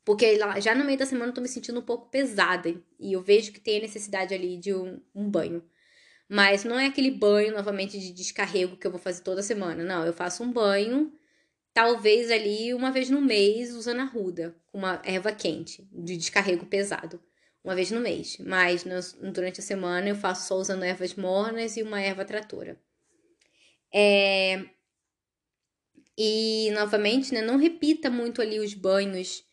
Porque 0.08 0.40
já 0.62 0.74
no 0.74 0.86
meio 0.86 0.98
da 0.98 1.06
semana 1.06 1.32
eu 1.32 1.34
tô 1.34 1.42
me 1.42 1.50
sentindo 1.50 1.82
um 1.82 1.84
pouco 1.84 2.10
pesada 2.10 2.74
e 2.98 3.12
eu 3.12 3.22
vejo 3.22 3.52
que 3.52 3.60
tem 3.60 3.80
a 3.80 3.82
necessidade 3.82 4.34
ali 4.34 4.56
de 4.56 4.74
um, 4.74 5.02
um 5.14 5.30
banho. 5.30 5.62
Mas 6.30 6.64
não 6.64 6.80
é 6.80 6.86
aquele 6.86 7.12
banho 7.12 7.52
novamente 7.52 8.00
de 8.00 8.14
descarrego 8.14 8.78
que 8.78 8.88
eu 8.88 8.92
vou 8.92 9.02
fazer 9.02 9.22
toda 9.22 9.44
semana. 9.44 9.84
Não, 9.84 10.06
eu 10.06 10.14
faço 10.14 10.44
um 10.44 10.50
banho, 10.50 11.12
talvez 11.74 12.32
ali 12.32 12.74
uma 12.74 12.90
vez 12.90 13.10
no 13.10 13.20
mês, 13.20 13.76
usando 13.76 14.00
a 14.00 14.06
ruda, 14.06 14.56
com 14.68 14.78
uma 14.78 15.02
erva 15.04 15.34
quente, 15.34 15.86
de 15.92 16.16
descarrego 16.16 16.66
pesado. 16.66 17.22
Uma 17.62 17.76
vez 17.76 17.92
no 17.92 18.00
mês. 18.00 18.38
Mas 18.40 18.86
durante 19.34 19.60
a 19.60 19.64
semana 19.64 20.08
eu 20.08 20.16
faço 20.16 20.48
só 20.48 20.56
usando 20.56 20.84
ervas 20.84 21.16
mornas 21.16 21.76
e 21.76 21.84
uma 21.84 22.00
erva 22.00 22.24
tratora. 22.24 22.80
É... 23.94 24.64
E 26.18 26.72
novamente, 26.72 27.34
né, 27.34 27.42
não 27.42 27.58
repita 27.58 28.10
muito 28.10 28.42
ali 28.42 28.58
os 28.58 28.74
banhos 28.74 29.46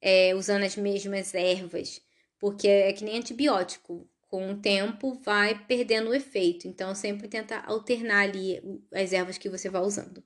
é, 0.00 0.34
usando 0.34 0.64
as 0.64 0.76
mesmas 0.76 1.34
ervas, 1.34 2.00
porque 2.38 2.66
é 2.68 2.92
que 2.92 3.04
nem 3.04 3.18
antibiótico. 3.18 4.08
Com 4.28 4.52
o 4.52 4.56
tempo 4.56 5.20
vai 5.24 5.58
perdendo 5.66 6.10
o 6.10 6.14
efeito. 6.14 6.68
Então, 6.68 6.94
sempre 6.94 7.26
tenta 7.26 7.58
alternar 7.66 8.20
ali 8.22 8.62
as 8.94 9.12
ervas 9.12 9.36
que 9.36 9.48
você 9.48 9.68
vai 9.68 9.82
usando. 9.82 10.22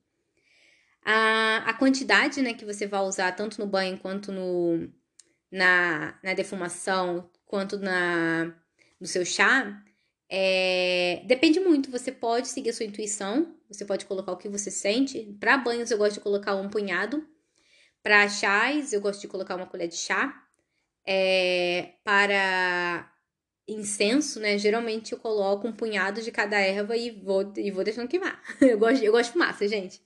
A, 1.02 1.64
a 1.66 1.74
quantidade 1.74 2.42
né, 2.42 2.52
que 2.52 2.66
você 2.66 2.86
vai 2.86 3.00
usar, 3.00 3.32
tanto 3.32 3.58
no 3.58 3.66
banho 3.66 3.98
quanto 3.98 4.30
no, 4.30 4.90
na, 5.50 6.18
na 6.22 6.34
defumação, 6.34 7.30
quanto 7.46 7.78
na, 7.78 8.54
no 9.00 9.06
seu 9.06 9.24
chá, 9.24 9.82
é, 10.28 11.22
depende 11.26 11.60
muito. 11.60 11.90
Você 11.90 12.12
pode 12.12 12.48
seguir 12.48 12.70
a 12.70 12.72
sua 12.74 12.86
intuição, 12.86 13.54
você 13.68 13.84
pode 13.84 14.04
colocar 14.04 14.32
o 14.32 14.36
que 14.36 14.48
você 14.48 14.70
sente. 14.70 15.34
Para 15.40 15.56
banhos, 15.56 15.90
eu 15.90 15.98
gosto 15.98 16.14
de 16.14 16.20
colocar 16.20 16.54
um 16.56 16.68
punhado 16.68 17.26
para 18.04 18.28
chás, 18.28 18.92
eu 18.94 19.02
gosto 19.02 19.22
de 19.22 19.28
colocar 19.28 19.56
uma 19.56 19.66
colher 19.66 19.88
de 19.88 19.96
chá. 19.96 20.42
É, 21.06 21.94
para 22.04 23.10
incenso, 23.68 24.40
né? 24.40 24.58
Geralmente 24.58 25.12
eu 25.12 25.18
coloco 25.18 25.68
um 25.68 25.72
punhado 25.72 26.22
de 26.22 26.32
cada 26.32 26.58
erva 26.58 26.96
e 26.96 27.10
vou, 27.12 27.52
e 27.56 27.70
vou 27.72 27.84
deixando 27.84 28.08
queimar. 28.08 28.42
Eu 28.62 28.78
gosto, 28.78 29.04
eu 29.04 29.12
gosto 29.12 29.28
de 29.28 29.32
fumaça, 29.34 29.68
gente. 29.68 30.02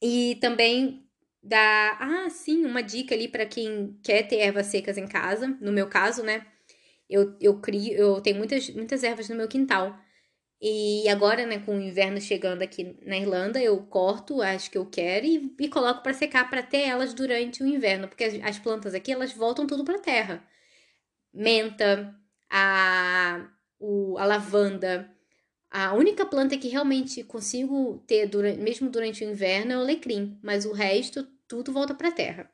E 0.00 0.36
também 0.40 1.04
dá. 1.42 1.96
Ah, 2.00 2.30
sim, 2.30 2.64
uma 2.64 2.82
dica 2.82 3.14
ali 3.14 3.28
para 3.28 3.46
quem 3.46 3.98
quer 4.02 4.22
ter 4.28 4.36
ervas 4.36 4.66
secas 4.66 4.96
em 4.98 5.06
casa. 5.06 5.48
No 5.60 5.72
meu 5.72 5.88
caso, 5.88 6.22
né? 6.22 6.46
Eu, 7.10 7.36
eu 7.40 7.60
crio, 7.60 7.92
eu 7.94 8.20
tenho 8.20 8.36
muitas, 8.38 8.70
muitas 8.70 9.04
ervas 9.04 9.28
no 9.28 9.36
meu 9.36 9.48
quintal. 9.48 9.98
E 10.60 11.08
agora, 11.08 11.46
né, 11.46 11.60
com 11.60 11.76
o 11.76 11.80
inverno 11.80 12.20
chegando 12.20 12.62
aqui 12.62 12.96
na 13.02 13.16
Irlanda, 13.16 13.62
eu 13.62 13.80
corto 13.86 14.42
as 14.42 14.66
que 14.66 14.76
eu 14.76 14.86
quero 14.86 15.24
e, 15.24 15.54
e 15.60 15.68
coloco 15.68 16.02
para 16.02 16.12
secar 16.12 16.50
para 16.50 16.62
ter 16.62 16.82
elas 16.82 17.14
durante 17.14 17.62
o 17.62 17.66
inverno, 17.66 18.08
porque 18.08 18.24
as, 18.24 18.34
as 18.42 18.58
plantas 18.58 18.92
aqui 18.92 19.12
elas 19.12 19.32
voltam 19.32 19.66
tudo 19.66 19.84
para 19.84 20.00
terra. 20.00 20.44
Menta, 21.32 22.14
a, 22.50 23.48
o, 23.78 24.18
a 24.18 24.24
lavanda. 24.24 25.10
A 25.70 25.94
única 25.94 26.26
planta 26.26 26.56
que 26.58 26.68
realmente 26.68 27.22
consigo 27.22 28.02
ter 28.06 28.26
durante, 28.26 28.58
mesmo 28.60 28.90
durante 28.90 29.24
o 29.24 29.30
inverno 29.30 29.72
é 29.72 29.76
o 29.76 29.80
alecrim, 29.80 30.38
mas 30.42 30.64
o 30.64 30.72
resto 30.72 31.24
tudo 31.46 31.72
volta 31.72 31.94
para 31.94 32.08
a 32.08 32.12
terra. 32.12 32.50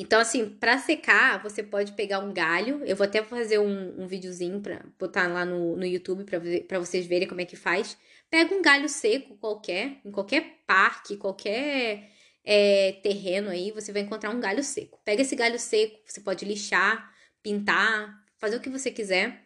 Então, 0.00 0.18
assim, 0.18 0.48
para 0.48 0.78
secar, 0.78 1.42
você 1.42 1.62
pode 1.62 1.92
pegar 1.92 2.20
um 2.20 2.32
galho. 2.32 2.82
Eu 2.86 2.96
vou 2.96 3.04
até 3.04 3.22
fazer 3.22 3.58
um, 3.58 4.02
um 4.02 4.06
videozinho 4.06 4.58
para 4.58 4.82
botar 4.98 5.28
lá 5.28 5.44
no, 5.44 5.76
no 5.76 5.84
YouTube 5.84 6.24
para 6.66 6.78
vocês 6.78 7.04
verem 7.04 7.28
como 7.28 7.42
é 7.42 7.44
que 7.44 7.54
faz. 7.54 7.98
Pega 8.30 8.54
um 8.54 8.62
galho 8.62 8.88
seco 8.88 9.36
qualquer, 9.36 10.00
em 10.02 10.10
qualquer 10.10 10.62
parque, 10.66 11.18
qualquer 11.18 12.10
é, 12.42 12.92
terreno 13.02 13.50
aí, 13.50 13.72
você 13.72 13.92
vai 13.92 14.00
encontrar 14.00 14.30
um 14.30 14.40
galho 14.40 14.64
seco. 14.64 14.98
Pega 15.04 15.20
esse 15.20 15.36
galho 15.36 15.58
seco, 15.58 16.00
você 16.06 16.22
pode 16.22 16.46
lixar, 16.46 17.12
pintar, 17.42 18.24
fazer 18.38 18.56
o 18.56 18.60
que 18.60 18.70
você 18.70 18.90
quiser, 18.90 19.44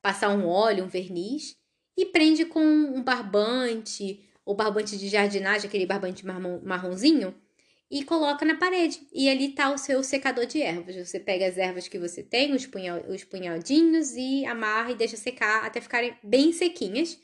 passar 0.00 0.30
um 0.30 0.46
óleo, 0.46 0.84
um 0.84 0.88
verniz 0.88 1.58
e 1.94 2.06
prende 2.06 2.46
com 2.46 2.62
um 2.62 3.02
barbante 3.02 4.26
ou 4.46 4.54
barbante 4.54 4.96
de 4.96 5.10
jardinagem, 5.10 5.68
aquele 5.68 5.84
barbante 5.84 6.24
marrom, 6.24 6.58
marronzinho 6.64 7.34
e 7.90 8.04
coloca 8.04 8.44
na 8.44 8.56
parede. 8.56 9.06
E 9.12 9.28
ali 9.28 9.48
tá 9.48 9.72
o 9.72 9.78
seu 9.78 10.02
secador 10.04 10.46
de 10.46 10.62
ervas. 10.62 10.96
Você 10.96 11.18
pega 11.18 11.46
as 11.46 11.58
ervas 11.58 11.88
que 11.88 11.98
você 11.98 12.22
tem, 12.22 12.54
os, 12.54 12.64
punhal, 12.66 13.00
os 13.08 13.24
punhaldinhos, 13.24 14.14
e 14.14 14.46
amarra 14.46 14.92
e 14.92 14.94
deixa 14.94 15.16
secar 15.16 15.64
até 15.64 15.80
ficarem 15.80 16.16
bem 16.22 16.52
sequinhas. 16.52 17.18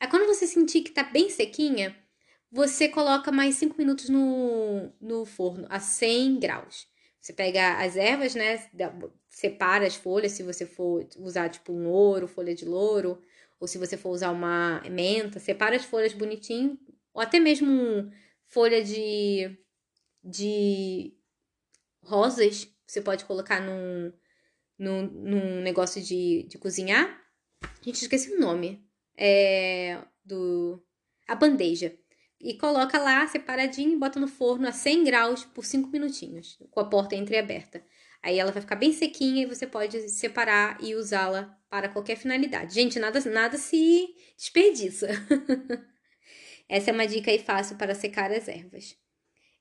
Aí 0.00 0.08
quando 0.08 0.26
você 0.26 0.46
sentir 0.46 0.82
que 0.82 0.90
tá 0.90 1.04
bem 1.04 1.30
sequinha, 1.30 1.96
você 2.50 2.88
coloca 2.88 3.30
mais 3.30 3.56
5 3.56 3.76
minutos 3.78 4.08
no, 4.08 4.92
no 5.00 5.24
forno 5.24 5.66
a 5.70 5.78
100 5.78 6.40
graus. 6.40 6.88
Você 7.20 7.32
pega 7.32 7.78
as 7.78 7.96
ervas, 7.96 8.34
né? 8.34 8.68
Separa 9.28 9.86
as 9.86 9.94
folhas, 9.94 10.32
se 10.32 10.42
você 10.42 10.66
for 10.66 11.06
usar 11.18 11.48
tipo 11.48 11.72
um 11.72 11.88
louro, 11.88 12.26
folha 12.26 12.54
de 12.54 12.64
louro, 12.64 13.22
ou 13.60 13.68
se 13.68 13.78
você 13.78 13.96
for 13.96 14.10
usar 14.10 14.30
uma 14.30 14.82
menta, 14.90 15.38
separa 15.38 15.76
as 15.76 15.84
folhas 15.84 16.12
bonitinho, 16.12 16.78
ou 17.12 17.20
até 17.20 17.38
mesmo 17.38 18.10
folha 18.46 18.82
de 18.82 19.58
de 20.28 21.16
rosas, 22.02 22.68
você 22.86 23.00
pode 23.00 23.24
colocar 23.24 23.60
num, 23.60 24.12
num, 24.78 25.02
num 25.02 25.60
negócio 25.60 26.02
de, 26.02 26.44
de 26.48 26.58
cozinhar. 26.58 27.20
Gente, 27.82 28.02
esqueci 28.02 28.32
o 28.32 28.40
nome. 28.40 28.86
É 29.16 29.98
do. 30.24 30.82
A 31.26 31.34
bandeja. 31.34 31.96
E 32.40 32.54
coloca 32.54 32.98
lá 32.98 33.26
separadinho 33.26 33.92
e 33.92 33.98
bota 33.98 34.20
no 34.20 34.28
forno 34.28 34.68
a 34.68 34.72
100 34.72 35.04
graus 35.04 35.44
por 35.44 35.64
5 35.64 35.88
minutinhos, 35.88 36.56
com 36.70 36.78
a 36.78 36.88
porta 36.88 37.16
entreaberta. 37.16 37.84
Aí 38.22 38.38
ela 38.38 38.52
vai 38.52 38.62
ficar 38.62 38.76
bem 38.76 38.92
sequinha 38.92 39.42
e 39.42 39.46
você 39.46 39.66
pode 39.66 40.08
separar 40.08 40.78
e 40.80 40.94
usá-la 40.94 41.58
para 41.68 41.88
qualquer 41.88 42.16
finalidade. 42.16 42.74
Gente, 42.74 42.98
nada, 42.98 43.20
nada 43.28 43.58
se 43.58 44.14
desperdiça. 44.36 45.08
Essa 46.68 46.90
é 46.90 46.92
uma 46.92 47.06
dica 47.06 47.30
aí 47.30 47.38
fácil 47.38 47.76
para 47.76 47.94
secar 47.94 48.30
as 48.30 48.46
ervas. 48.46 48.96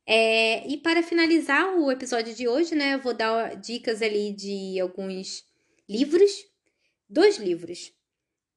É, 0.09 0.65
e 0.65 0.77
para 0.77 1.03
finalizar 1.03 1.77
o 1.77 1.91
episódio 1.91 2.33
de 2.33 2.47
hoje, 2.47 2.73
né, 2.73 2.93
eu 2.93 3.01
vou 3.01 3.13
dar 3.13 3.57
dicas 3.57 4.01
ali 4.01 4.31
de 4.31 4.79
alguns 4.79 5.43
livros. 5.87 6.31
Dois 7.09 7.37
livros. 7.37 7.91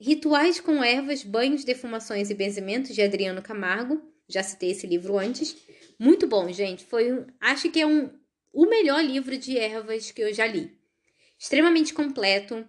Rituais 0.01 0.61
com 0.61 0.83
Ervas, 0.83 1.25
Banhos, 1.25 1.65
Defumações 1.65 2.31
e 2.31 2.35
Benzimentos, 2.35 2.95
de 2.95 3.03
Adriano 3.03 3.43
Camargo. 3.43 4.01
Já 4.29 4.45
citei 4.45 4.71
esse 4.71 4.87
livro 4.87 5.19
antes. 5.19 5.57
Muito 5.99 6.25
bom, 6.29 6.51
gente. 6.53 6.85
Foi 6.85 7.27
acho 7.41 7.69
que 7.69 7.81
é 7.81 7.87
um, 7.87 8.11
o 8.53 8.67
melhor 8.67 9.05
livro 9.05 9.37
de 9.37 9.59
ervas 9.59 10.13
que 10.13 10.23
eu 10.23 10.33
já 10.33 10.47
li. 10.47 10.73
Extremamente 11.37 11.93
completo. 11.93 12.65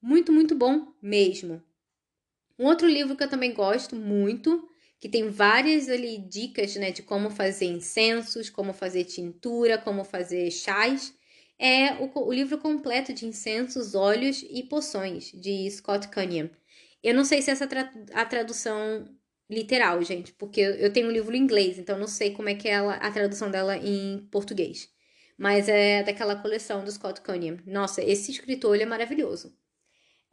Muito, 0.00 0.32
muito 0.32 0.54
bom 0.54 0.92
mesmo. 1.02 1.62
Um 2.58 2.64
outro 2.64 2.88
livro 2.88 3.14
que 3.14 3.24
eu 3.24 3.28
também 3.28 3.52
gosto 3.52 3.94
muito 3.94 4.68
que 5.02 5.08
tem 5.08 5.28
várias 5.30 5.88
ali 5.88 6.16
dicas, 6.16 6.76
né, 6.76 6.92
de 6.92 7.02
como 7.02 7.28
fazer 7.28 7.66
incensos, 7.66 8.48
como 8.48 8.72
fazer 8.72 9.02
tintura, 9.04 9.76
como 9.76 10.04
fazer 10.04 10.48
chás. 10.52 11.12
é 11.58 11.94
o, 11.94 12.10
o 12.28 12.32
livro 12.32 12.58
completo 12.58 13.12
de 13.12 13.26
incensos, 13.26 13.96
óleos 13.96 14.44
e 14.48 14.62
poções, 14.62 15.32
de 15.32 15.68
Scott 15.72 16.06
Cunningham. 16.08 16.50
Eu 17.02 17.14
não 17.14 17.24
sei 17.24 17.42
se 17.42 17.50
essa 17.50 17.66
tra 17.66 17.92
a 18.14 18.24
tradução 18.24 19.08
literal, 19.50 20.02
gente, 20.04 20.32
porque 20.34 20.60
eu 20.60 20.92
tenho 20.92 21.08
um 21.08 21.12
livro 21.12 21.34
em 21.34 21.40
inglês, 21.40 21.78
então 21.78 21.98
não 21.98 22.06
sei 22.06 22.30
como 22.32 22.48
é 22.48 22.54
que 22.54 22.68
é 22.68 22.72
ela, 22.72 22.94
a 22.94 23.10
tradução 23.10 23.50
dela 23.50 23.76
em 23.76 24.18
português. 24.30 24.88
Mas 25.36 25.68
é 25.68 26.02
daquela 26.04 26.36
coleção 26.36 26.84
do 26.84 26.92
Scott 26.92 27.20
Cunningham. 27.22 27.58
Nossa, 27.66 28.02
esse 28.04 28.30
escritor 28.30 28.74
ele 28.74 28.84
é 28.84 28.86
maravilhoso. 28.86 29.52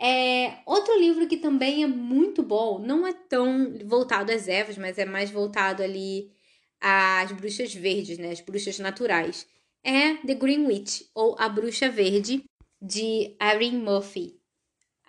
É, 0.02 0.60
outro 0.66 0.98
livro 0.98 1.28
que 1.28 1.38
também 1.38 1.84
é 1.84 1.88
muito 1.88 2.42
bom, 2.42 2.80
não 2.80 3.06
é 3.06 3.12
tão 3.12 3.78
voltado 3.86 4.32
às 4.32 4.48
ervas, 4.48 4.78
mas 4.78 4.98
é 4.98 5.06
mais 5.06 5.30
voltado 5.30 5.84
ali 5.84 6.32
às 6.80 7.32
bruxas 7.34 7.74
verdes, 7.74 8.18
né? 8.18 8.32
As 8.32 8.40
bruxas 8.40 8.80
naturais 8.80 9.46
é 9.84 10.16
The 10.26 10.36
Green 10.36 10.66
Witch, 10.66 11.02
ou 11.14 11.36
A 11.40 11.50
Bruxa 11.50 11.90
Verde, 11.90 12.44
de 12.82 13.36
Irene 13.42 13.78
Murphy. 13.78 14.40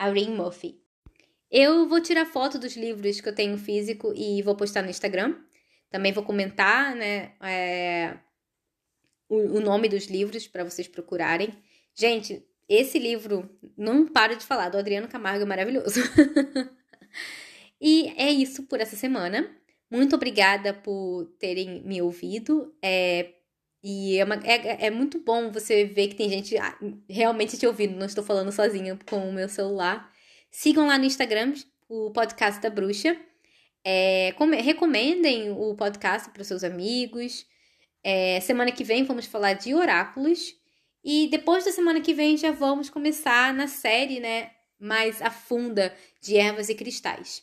Irene 0.01 0.35
Murphy. 0.35 0.81
Eu 1.51 1.89
vou 1.89 2.01
tirar 2.01 2.27
foto 2.27 2.59
dos 2.59 2.77
livros 2.77 3.21
que 3.21 3.29
eu 3.29 3.35
tenho 3.35 3.59
físico 3.59 4.13
e 4.15 4.43
vou 4.43 4.55
postar 4.55 4.83
no 4.83 4.91
Instagram. 4.91 5.37
Também 5.91 6.13
vou 6.13 6.23
comentar, 6.23 6.95
né, 6.95 7.33
é, 7.41 8.17
o, 9.29 9.59
o 9.59 9.61
nome 9.61 9.89
dos 9.89 10.07
livros 10.07 10.47
para 10.47 10.65
vocês 10.65 10.87
procurarem. 10.87 11.53
Gente, 11.95 12.45
esse 12.71 13.01
livro, 13.01 13.51
não 13.77 14.07
paro 14.07 14.37
de 14.37 14.45
falar, 14.47 14.69
do 14.69 14.79
Adriano 14.79 15.09
Camargo 15.09 15.43
é 15.43 15.47
maravilhoso. 15.47 16.01
e 17.81 18.15
é 18.17 18.31
isso 18.31 18.63
por 18.69 18.81
essa 18.81 18.95
semana. 18.95 19.51
Muito 19.91 20.15
obrigada 20.15 20.73
por 20.73 21.27
terem 21.41 21.83
me 21.85 22.01
ouvido. 22.01 22.73
É, 22.81 23.35
e 23.83 24.17
é, 24.19 24.25
uma, 24.25 24.37
é, 24.37 24.87
é 24.87 24.91
muito 24.91 25.19
bom 25.19 25.51
você 25.51 25.85
ver 25.85 26.09
que 26.09 26.15
tem 26.15 26.29
gente 26.29 26.57
ah, 26.59 26.79
realmente 27.09 27.59
te 27.59 27.67
ouvindo, 27.67 27.99
não 27.99 28.07
estou 28.07 28.23
falando 28.23 28.53
sozinha 28.53 28.97
com 29.05 29.29
o 29.29 29.33
meu 29.33 29.49
celular. 29.49 30.09
Sigam 30.49 30.87
lá 30.87 30.97
no 30.97 31.05
Instagram 31.05 31.55
o 31.89 32.13
podcast 32.13 32.61
da 32.61 32.71
Bruxa. 32.71 33.17
É, 33.85 34.33
come, 34.37 34.61
recomendem 34.61 35.51
o 35.51 35.75
podcast 35.75 36.31
para 36.31 36.45
seus 36.45 36.63
amigos. 36.63 37.45
É, 38.05 38.39
semana 38.41 38.71
que 38.71 38.85
vem 38.85 39.03
vamos 39.03 39.27
falar 39.27 39.55
de 39.55 39.75
oráculos. 39.75 40.60
E 41.03 41.29
depois 41.29 41.65
da 41.65 41.73
semana 41.73 42.01
que 42.01 42.13
vem 42.13 42.37
já 42.37 42.51
vamos 42.51 42.91
começar 42.91 43.55
na 43.55 43.67
série, 43.67 44.21
né? 44.21 44.51
Mais 44.79 45.21
a 45.23 45.31
funda 45.31 45.95
de 46.21 46.37
ervas 46.37 46.69
e 46.69 46.75
cristais. 46.75 47.43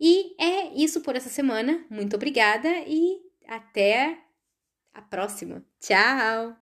E 0.00 0.34
é 0.42 0.74
isso 0.74 1.00
por 1.00 1.14
essa 1.14 1.28
semana. 1.28 1.84
Muito 1.88 2.16
obrigada 2.16 2.68
e 2.86 3.20
até 3.46 4.18
a 4.92 5.00
próxima. 5.00 5.64
Tchau! 5.80 6.56